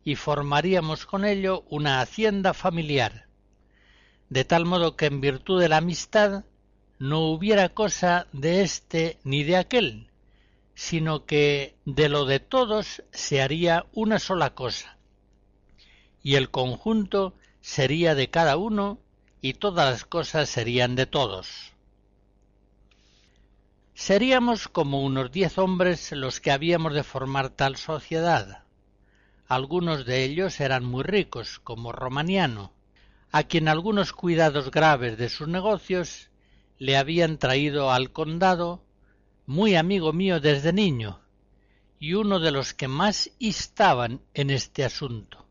y 0.04 0.16
formaríamos 0.16 1.06
con 1.06 1.24
ello 1.24 1.64
una 1.68 2.00
hacienda 2.00 2.54
familiar, 2.54 3.26
de 4.28 4.44
tal 4.44 4.64
modo 4.64 4.96
que 4.96 5.06
en 5.06 5.20
virtud 5.20 5.60
de 5.60 5.68
la 5.68 5.78
amistad 5.78 6.44
no 6.98 7.20
hubiera 7.20 7.70
cosa 7.70 8.26
de 8.32 8.62
éste 8.62 9.18
ni 9.24 9.44
de 9.44 9.56
aquel, 9.56 10.10
sino 10.74 11.26
que 11.26 11.74
de 11.84 12.08
lo 12.08 12.24
de 12.24 12.40
todos 12.40 13.02
se 13.12 13.42
haría 13.42 13.86
una 13.92 14.18
sola 14.18 14.54
cosa, 14.54 14.96
y 16.22 16.36
el 16.36 16.50
conjunto 16.50 17.34
sería 17.60 18.14
de 18.14 18.30
cada 18.30 18.56
uno 18.56 18.98
y 19.42 19.54
todas 19.54 19.90
las 19.90 20.04
cosas 20.04 20.48
serían 20.48 20.96
de 20.96 21.06
todos. 21.06 21.72
Seríamos 23.94 24.68
como 24.68 25.02
unos 25.02 25.30
diez 25.30 25.58
hombres 25.58 26.12
los 26.12 26.40
que 26.40 26.50
habíamos 26.50 26.94
de 26.94 27.02
formar 27.02 27.50
tal 27.50 27.76
sociedad, 27.76 28.64
algunos 29.50 30.06
de 30.06 30.22
ellos 30.22 30.60
eran 30.60 30.84
muy 30.84 31.02
ricos, 31.02 31.58
como 31.58 31.90
Romaniano, 31.90 32.72
a 33.32 33.42
quien 33.42 33.66
algunos 33.66 34.12
cuidados 34.12 34.70
graves 34.70 35.18
de 35.18 35.28
sus 35.28 35.48
negocios 35.48 36.30
le 36.78 36.96
habían 36.96 37.36
traído 37.36 37.90
al 37.90 38.12
condado, 38.12 38.84
muy 39.46 39.74
amigo 39.74 40.12
mío 40.12 40.38
desde 40.38 40.72
niño, 40.72 41.18
y 41.98 42.14
uno 42.14 42.38
de 42.38 42.52
los 42.52 42.74
que 42.74 42.86
más 42.86 43.32
instaban 43.40 44.20
en 44.34 44.50
este 44.50 44.84
asunto, 44.84 45.44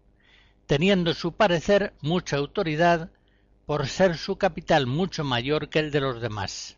teniendo 0.66 1.14
su 1.14 1.34
parecer 1.34 1.94
mucha 2.00 2.38
autoridad 2.38 3.12
por 3.66 3.86
ser 3.86 4.18
su 4.18 4.38
capital 4.38 4.88
mucho 4.88 5.26
mayor 5.26 5.68
que 5.68 5.80
el 5.80 5.92
de 5.92 6.00
los 6.00 6.22
demás. 6.22 6.78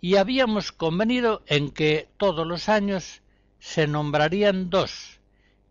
Y 0.00 0.14
habíamos 0.14 0.70
convenido 0.70 1.42
en 1.48 1.72
que 1.72 2.08
todos 2.18 2.46
los 2.46 2.68
años 2.68 3.20
se 3.58 3.88
nombrarían 3.88 4.70
dos, 4.70 5.17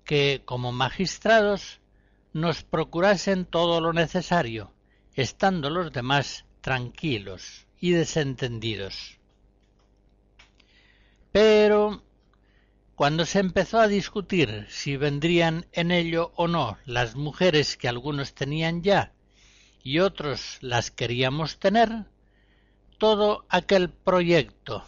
que, 0.07 0.41
como 0.45 0.71
magistrados, 0.71 1.81
nos 2.33 2.63
procurasen 2.63 3.45
todo 3.45 3.81
lo 3.81 3.93
necesario, 3.93 4.71
estando 5.13 5.69
los 5.69 5.91
demás 5.91 6.45
tranquilos 6.61 7.67
y 7.79 7.91
desentendidos. 7.91 9.19
Pero 11.31 12.01
cuando 12.95 13.25
se 13.25 13.39
empezó 13.39 13.79
a 13.79 13.87
discutir 13.87 14.65
si 14.69 14.97
vendrían 14.97 15.67
en 15.73 15.91
ello 15.91 16.31
o 16.35 16.47
no 16.47 16.77
las 16.85 17.15
mujeres 17.15 17.75
que 17.75 17.89
algunos 17.89 18.33
tenían 18.33 18.81
ya 18.81 19.13
y 19.83 19.99
otros 19.99 20.57
las 20.61 20.89
queríamos 20.89 21.59
tener, 21.59 22.05
todo 22.97 23.45
aquel 23.49 23.89
proyecto, 23.89 24.83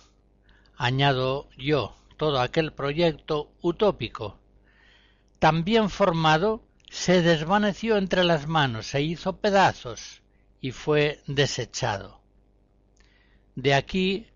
añado 0.78 1.50
yo, 1.58 1.96
todo 2.18 2.40
aquel 2.40 2.74
proyecto 2.74 3.52
utópico, 3.62 4.39
también 5.40 5.90
formado, 5.90 6.64
se 6.90 7.22
desvaneció 7.22 7.98
entre 7.98 8.24
las 8.24 8.48
manos, 8.48 8.88
se 8.88 9.02
hizo 9.02 9.38
pedazos 9.38 10.22
y 10.60 10.72
fue 10.72 11.22
desechado. 11.28 12.22
De 13.56 13.74
aquí, 13.74 14.28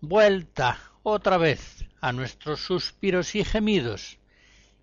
vuelta 0.00 0.78
otra 1.02 1.36
vez 1.36 1.84
a 2.00 2.12
nuestros 2.12 2.60
suspiros 2.60 3.34
y 3.34 3.44
gemidos, 3.44 4.18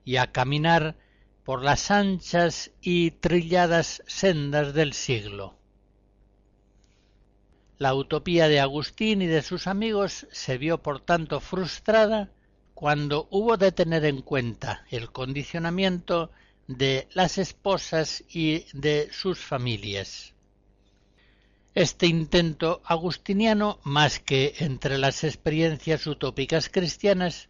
y 0.03 0.17
a 0.17 0.31
caminar 0.31 0.97
por 1.43 1.63
las 1.63 1.91
anchas 1.91 2.71
y 2.81 3.11
trilladas 3.11 4.03
sendas 4.07 4.73
del 4.73 4.93
siglo. 4.93 5.57
La 7.77 7.93
utopía 7.93 8.47
de 8.47 8.59
Agustín 8.59 9.21
y 9.21 9.27
de 9.27 9.41
sus 9.41 9.67
amigos 9.67 10.27
se 10.31 10.57
vio 10.57 10.81
por 10.81 10.99
tanto 10.99 11.39
frustrada 11.39 12.29
cuando 12.79 13.27
hubo 13.31 13.57
de 13.57 13.73
tener 13.73 14.05
en 14.05 14.21
cuenta 14.21 14.85
el 14.89 15.11
condicionamiento 15.11 16.31
de 16.65 17.09
las 17.11 17.37
esposas 17.37 18.23
y 18.29 18.63
de 18.71 19.09
sus 19.11 19.37
familias. 19.37 20.33
Este 21.75 22.07
intento 22.07 22.81
agustiniano, 22.85 23.79
más 23.83 24.19
que 24.19 24.53
entre 24.59 24.97
las 24.97 25.25
experiencias 25.25 26.07
utópicas 26.07 26.69
cristianas, 26.69 27.49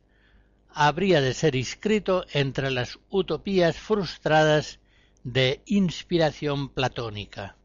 habría 0.72 1.22
de 1.22 1.36
ser 1.36 1.56
inscrito 1.56 2.26
entre 2.34 2.72
las 2.72 2.98
utopías 3.12 3.78
frustradas 3.78 4.80
de 5.24 5.62
inspiración 5.68 6.70
platónica. 6.70 7.56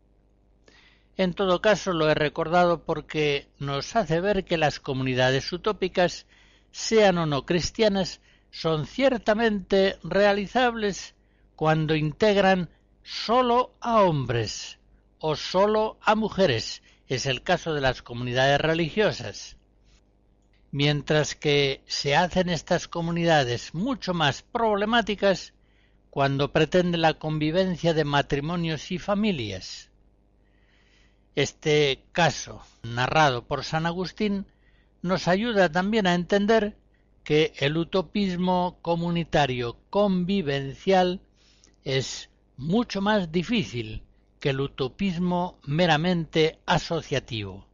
En 1.17 1.33
todo 1.33 1.63
caso 1.63 1.95
lo 1.95 2.11
he 2.11 2.15
recordado 2.15 2.85
porque 2.85 3.49
nos 3.59 3.97
hace 3.97 4.21
ver 4.21 4.45
que 4.45 4.59
las 4.59 4.81
comunidades 4.81 5.51
utópicas, 5.51 6.27
sean 6.75 7.19
o 7.19 7.27
no 7.27 7.47
cristianas, 7.47 8.21
son 8.51 8.87
ciertamente 8.87 9.97
realizables 10.03 11.15
cuando 11.57 11.95
integran 11.95 12.69
sólo 13.03 13.75
a 13.81 14.03
hombres 14.03 14.79
o 15.19 15.37
sólo 15.37 15.99
a 16.03 16.15
mujeres, 16.15 16.83
es 17.07 17.27
el 17.27 17.43
caso 17.43 17.75
de 17.75 17.81
las 17.81 18.03
comunidades 18.03 18.61
religiosas 18.61 19.57
mientras 20.75 21.37
que 21.37 21.85
se 21.87 22.17
hacen 22.17 22.49
estas 22.49 22.89
comunidades 22.89 23.75
mucho 23.75 24.13
más 24.13 24.43
problemáticas 24.43 25.55
cuando 26.11 26.51
pretende 26.51 26.99
la 26.99 27.15
convivencia 27.15 27.95
de 27.95 28.05
matrimonios 28.05 28.91
y 28.91 28.99
familias. 28.99 29.93
Este 31.37 32.03
caso, 32.11 32.61
narrado 32.83 33.47
por 33.47 33.63
San 33.63 33.87
Agustín, 33.87 34.49
nos 35.05 35.29
ayuda 35.29 35.71
también 35.71 36.07
a 36.07 36.15
entender 36.15 36.79
que 37.25 37.53
el 37.59 37.77
utopismo 37.77 38.79
comunitario 38.81 39.77
convivencial 39.91 41.21
es 41.85 42.31
mucho 42.57 43.03
más 43.03 43.31
difícil 43.31 44.03
que 44.41 44.49
el 44.49 44.63
utopismo 44.63 45.59
meramente 45.67 46.59
asociativo. 46.65 47.67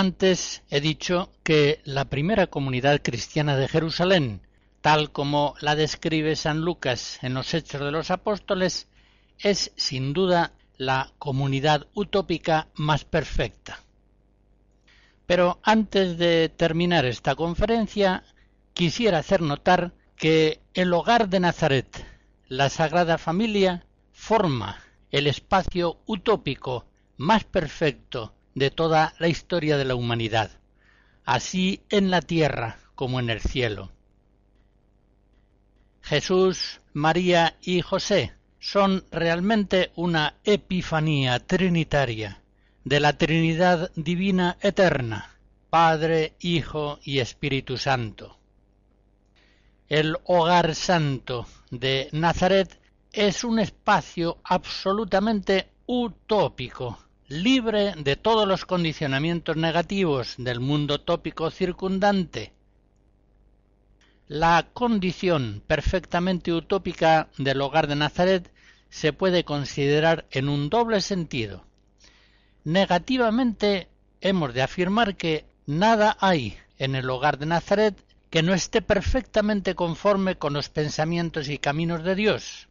Antes 0.00 0.62
he 0.70 0.80
dicho 0.80 1.32
que 1.42 1.80
la 1.82 2.04
primera 2.04 2.46
comunidad 2.46 3.02
cristiana 3.02 3.56
de 3.56 3.66
Jerusalén, 3.66 4.42
tal 4.80 5.10
como 5.10 5.56
la 5.60 5.74
describe 5.74 6.36
San 6.36 6.60
Lucas 6.60 7.18
en 7.20 7.34
los 7.34 7.52
Hechos 7.52 7.80
de 7.80 7.90
los 7.90 8.12
Apóstoles, 8.12 8.86
es 9.40 9.72
sin 9.74 10.12
duda 10.12 10.52
la 10.76 11.10
comunidad 11.18 11.88
utópica 11.94 12.68
más 12.76 13.04
perfecta. 13.04 13.82
Pero 15.26 15.58
antes 15.64 16.16
de 16.16 16.48
terminar 16.48 17.04
esta 17.04 17.34
conferencia, 17.34 18.22
quisiera 18.74 19.18
hacer 19.18 19.40
notar 19.40 19.94
que 20.14 20.60
el 20.74 20.92
hogar 20.92 21.28
de 21.28 21.40
Nazaret, 21.40 22.06
la 22.46 22.68
Sagrada 22.68 23.18
Familia, 23.18 23.84
forma 24.12 24.78
el 25.10 25.26
espacio 25.26 25.98
utópico 26.06 26.86
más 27.16 27.42
perfecto 27.42 28.37
de 28.58 28.70
toda 28.70 29.14
la 29.18 29.28
historia 29.28 29.76
de 29.76 29.84
la 29.84 29.94
humanidad, 29.94 30.50
así 31.24 31.80
en 31.88 32.10
la 32.10 32.20
tierra 32.20 32.78
como 32.94 33.20
en 33.20 33.30
el 33.30 33.40
cielo. 33.40 33.90
Jesús, 36.02 36.80
María 36.92 37.56
y 37.60 37.80
José 37.82 38.32
son 38.58 39.04
realmente 39.10 39.92
una 39.94 40.34
epifanía 40.44 41.38
trinitaria 41.38 42.40
de 42.84 43.00
la 43.00 43.12
Trinidad 43.12 43.90
divina 43.94 44.56
eterna, 44.60 45.36
Padre, 45.70 46.32
Hijo 46.40 46.98
y 47.04 47.18
Espíritu 47.18 47.76
Santo. 47.76 48.38
El 49.88 50.16
hogar 50.24 50.74
santo 50.74 51.46
de 51.70 52.08
Nazaret 52.12 52.80
es 53.12 53.44
un 53.44 53.58
espacio 53.58 54.38
absolutamente 54.44 55.68
utópico, 55.86 56.98
libre 57.28 57.92
de 57.94 58.16
todos 58.16 58.48
los 58.48 58.64
condicionamientos 58.64 59.54
negativos 59.54 60.34
del 60.38 60.60
mundo 60.60 61.02
tópico 61.02 61.50
circundante. 61.50 62.54
La 64.28 64.66
condición 64.72 65.62
perfectamente 65.66 66.54
utópica 66.54 67.28
del 67.36 67.60
hogar 67.60 67.86
de 67.86 67.96
Nazaret 67.96 68.50
se 68.88 69.12
puede 69.12 69.44
considerar 69.44 70.26
en 70.30 70.48
un 70.48 70.70
doble 70.70 71.02
sentido. 71.02 71.66
Negativamente 72.64 73.88
hemos 74.22 74.54
de 74.54 74.62
afirmar 74.62 75.14
que 75.16 75.44
nada 75.66 76.16
hay 76.20 76.56
en 76.78 76.94
el 76.94 77.10
hogar 77.10 77.38
de 77.38 77.44
Nazaret 77.44 78.02
que 78.30 78.42
no 78.42 78.54
esté 78.54 78.80
perfectamente 78.80 79.74
conforme 79.74 80.36
con 80.36 80.54
los 80.54 80.70
pensamientos 80.70 81.50
y 81.50 81.58
caminos 81.58 82.02
de 82.04 82.14
Dios. 82.14 82.68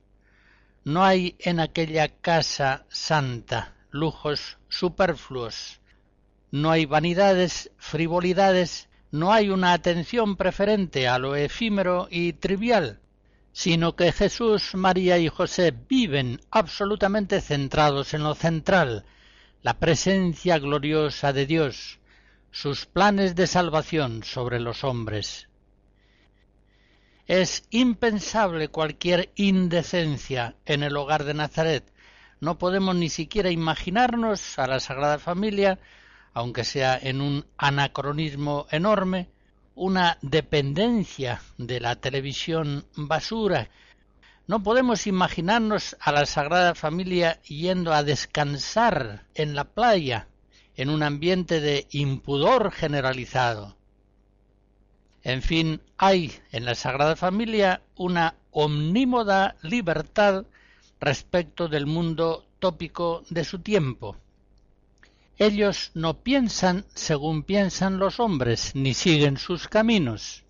No 0.83 1.03
hay 1.03 1.35
en 1.37 1.59
aquella 1.59 2.07
casa 2.07 2.85
santa 2.89 3.76
lujos 3.91 4.57
superfluos, 4.69 5.79
no 6.51 6.71
hay 6.71 6.85
vanidades, 6.85 7.71
frivolidades, 7.77 8.87
no 9.11 9.33
hay 9.33 9.49
una 9.49 9.73
atención 9.73 10.35
preferente 10.35 11.07
a 11.07 11.19
lo 11.19 11.35
efímero 11.35 12.07
y 12.09 12.33
trivial, 12.33 12.99
sino 13.51 13.95
que 13.95 14.11
Jesús, 14.11 14.75
María 14.75 15.17
y 15.17 15.27
José 15.27 15.73
viven 15.89 16.39
absolutamente 16.51 17.41
centrados 17.41 18.13
en 18.13 18.23
lo 18.23 18.35
central, 18.35 19.05
la 19.61 19.79
presencia 19.79 20.59
gloriosa 20.59 21.33
de 21.33 21.45
Dios, 21.45 21.99
sus 22.51 22.85
planes 22.85 23.35
de 23.35 23.47
salvación 23.47 24.23
sobre 24.23 24.59
los 24.59 24.83
hombres. 24.83 25.49
Es 27.25 27.63
impensable 27.71 28.69
cualquier 28.69 29.31
indecencia 29.35 30.55
en 30.65 30.83
el 30.83 30.95
hogar 30.95 31.25
de 31.25 31.33
Nazaret. 31.33 31.83
No 32.39 32.57
podemos 32.57 32.95
ni 32.95 33.09
siquiera 33.09 33.49
imaginarnos 33.51 34.59
a 34.59 34.67
la 34.67 34.79
Sagrada 34.79 35.19
Familia, 35.19 35.79
aunque 36.33 36.63
sea 36.63 36.97
en 37.01 37.21
un 37.21 37.45
anacronismo 37.57 38.67
enorme, 38.71 39.29
una 39.75 40.17
dependencia 40.21 41.41
de 41.57 41.79
la 41.79 41.95
televisión 41.95 42.85
basura 42.95 43.69
no 44.47 44.63
podemos 44.63 45.07
imaginarnos 45.07 45.97
a 45.99 46.13
la 46.13 46.25
Sagrada 46.25 46.73
Familia 46.73 47.41
yendo 47.41 47.93
a 47.93 48.03
descansar 48.03 49.25
en 49.35 49.55
la 49.55 49.65
playa, 49.65 50.29
en 50.77 50.89
un 50.89 51.03
ambiente 51.03 51.59
de 51.59 51.85
impudor 51.91 52.71
generalizado. 52.71 53.75
En 55.21 55.41
fin, 55.41 55.81
hay 55.97 56.31
en 56.53 56.63
la 56.63 56.75
Sagrada 56.75 57.17
Familia 57.17 57.81
una 57.97 58.35
omnímoda 58.51 59.57
libertad 59.63 60.45
respecto 60.99 61.67
del 61.67 61.85
mundo 61.85 62.45
tópico 62.59 63.23
de 63.29 63.43
su 63.43 63.59
tiempo. 63.59 64.17
Ellos 65.37 65.91
no 65.93 66.23
piensan 66.23 66.85
según 66.93 67.43
piensan 67.43 67.99
los 67.99 68.19
hombres, 68.19 68.73
ni 68.75 68.93
siguen 68.93 69.37
sus 69.37 69.67
caminos 69.67 70.43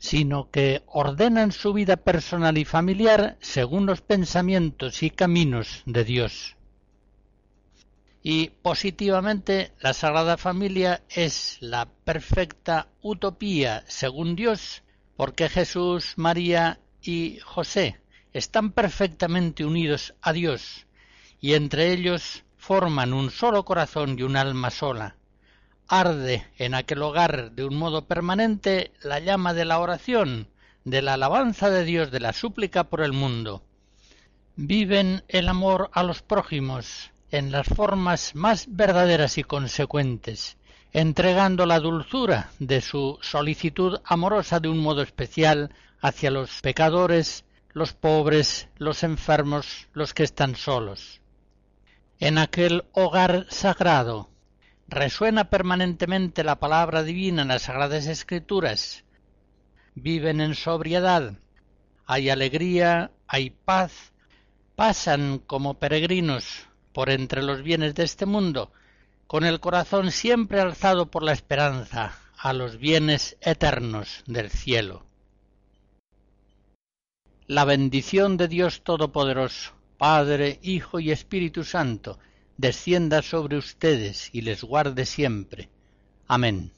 sino 0.00 0.50
que 0.50 0.82
ordenan 0.86 1.52
su 1.52 1.74
vida 1.74 1.98
personal 1.98 2.56
y 2.56 2.64
familiar 2.64 3.36
según 3.40 3.84
los 3.84 4.00
pensamientos 4.00 5.02
y 5.02 5.10
caminos 5.10 5.82
de 5.84 6.04
Dios. 6.04 6.56
Y 8.22 8.48
positivamente 8.48 9.72
la 9.78 9.92
Sagrada 9.92 10.38
Familia 10.38 11.02
es 11.10 11.58
la 11.60 11.86
perfecta 11.86 12.88
utopía 13.02 13.84
según 13.88 14.36
Dios, 14.36 14.82
porque 15.16 15.50
Jesús, 15.50 16.14
María 16.16 16.80
y 17.02 17.38
José 17.44 17.99
están 18.32 18.72
perfectamente 18.72 19.64
unidos 19.64 20.14
a 20.22 20.32
Dios, 20.32 20.86
y 21.40 21.54
entre 21.54 21.92
ellos 21.92 22.44
forman 22.56 23.12
un 23.12 23.30
solo 23.30 23.64
corazón 23.64 24.18
y 24.18 24.22
un 24.22 24.36
alma 24.36 24.70
sola, 24.70 25.16
arde 25.88 26.46
en 26.58 26.74
aquel 26.74 27.02
hogar 27.02 27.52
de 27.52 27.64
un 27.64 27.76
modo 27.76 28.06
permanente 28.06 28.92
la 29.02 29.18
llama 29.18 29.54
de 29.54 29.64
la 29.64 29.78
oración, 29.80 30.48
de 30.84 31.02
la 31.02 31.14
alabanza 31.14 31.70
de 31.70 31.84
Dios, 31.84 32.10
de 32.10 32.20
la 32.20 32.32
súplica 32.32 32.84
por 32.84 33.00
el 33.00 33.12
mundo. 33.12 33.62
Viven 34.56 35.24
el 35.28 35.48
amor 35.48 35.90
a 35.92 36.02
los 36.02 36.22
prójimos 36.22 37.10
en 37.30 37.50
las 37.52 37.66
formas 37.66 38.34
más 38.34 38.66
verdaderas 38.68 39.38
y 39.38 39.44
consecuentes, 39.44 40.56
entregando 40.92 41.66
la 41.66 41.80
dulzura 41.80 42.50
de 42.58 42.80
su 42.80 43.18
solicitud 43.22 44.00
amorosa 44.04 44.60
de 44.60 44.68
un 44.68 44.78
modo 44.78 45.02
especial 45.02 45.72
hacia 46.00 46.30
los 46.30 46.60
pecadores, 46.60 47.44
los 47.72 47.92
pobres, 47.92 48.68
los 48.78 49.02
enfermos, 49.02 49.88
los 49.92 50.14
que 50.14 50.24
están 50.24 50.56
solos. 50.56 51.20
En 52.18 52.38
aquel 52.38 52.84
hogar 52.92 53.46
sagrado, 53.48 54.28
resuena 54.88 55.50
permanentemente 55.50 56.44
la 56.44 56.58
palabra 56.58 57.02
divina 57.02 57.42
en 57.42 57.48
las 57.48 57.62
Sagradas 57.62 58.06
Escrituras, 58.06 59.04
viven 59.94 60.40
en 60.40 60.54
sobriedad, 60.54 61.34
hay 62.06 62.28
alegría, 62.28 63.12
hay 63.26 63.50
paz, 63.50 64.12
pasan 64.74 65.38
como 65.38 65.74
peregrinos 65.78 66.66
por 66.92 67.10
entre 67.10 67.42
los 67.42 67.62
bienes 67.62 67.94
de 67.94 68.02
este 68.02 68.26
mundo, 68.26 68.72
con 69.26 69.44
el 69.44 69.60
corazón 69.60 70.10
siempre 70.10 70.60
alzado 70.60 71.10
por 71.10 71.22
la 71.22 71.32
esperanza 71.32 72.18
a 72.36 72.52
los 72.52 72.78
bienes 72.78 73.36
eternos 73.40 74.24
del 74.26 74.50
cielo. 74.50 75.09
La 77.50 77.64
bendición 77.64 78.36
de 78.36 78.46
Dios 78.46 78.82
Todopoderoso, 78.84 79.72
Padre, 79.98 80.60
Hijo 80.62 81.00
y 81.00 81.10
Espíritu 81.10 81.64
Santo, 81.64 82.16
descienda 82.56 83.22
sobre 83.22 83.56
ustedes 83.56 84.30
y 84.32 84.42
les 84.42 84.62
guarde 84.62 85.04
siempre. 85.04 85.68
Amén. 86.28 86.70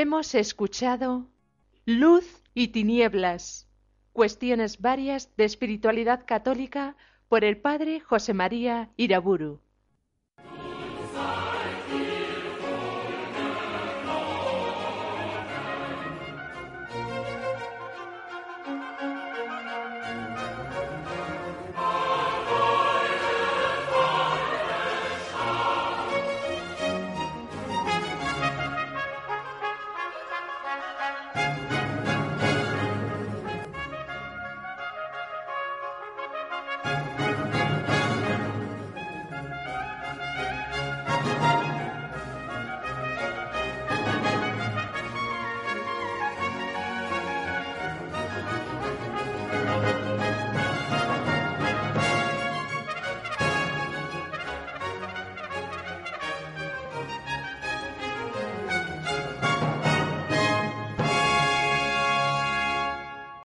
Hemos 0.00 0.36
escuchado 0.36 1.26
Luz 1.84 2.44
y 2.54 2.68
Tinieblas, 2.68 3.66
cuestiones 4.12 4.80
varias 4.80 5.34
de 5.36 5.44
espiritualidad 5.44 6.24
católica 6.24 6.94
por 7.28 7.42
el 7.42 7.56
padre 7.60 7.98
José 7.98 8.32
María 8.32 8.90
Iraburu. 8.96 9.60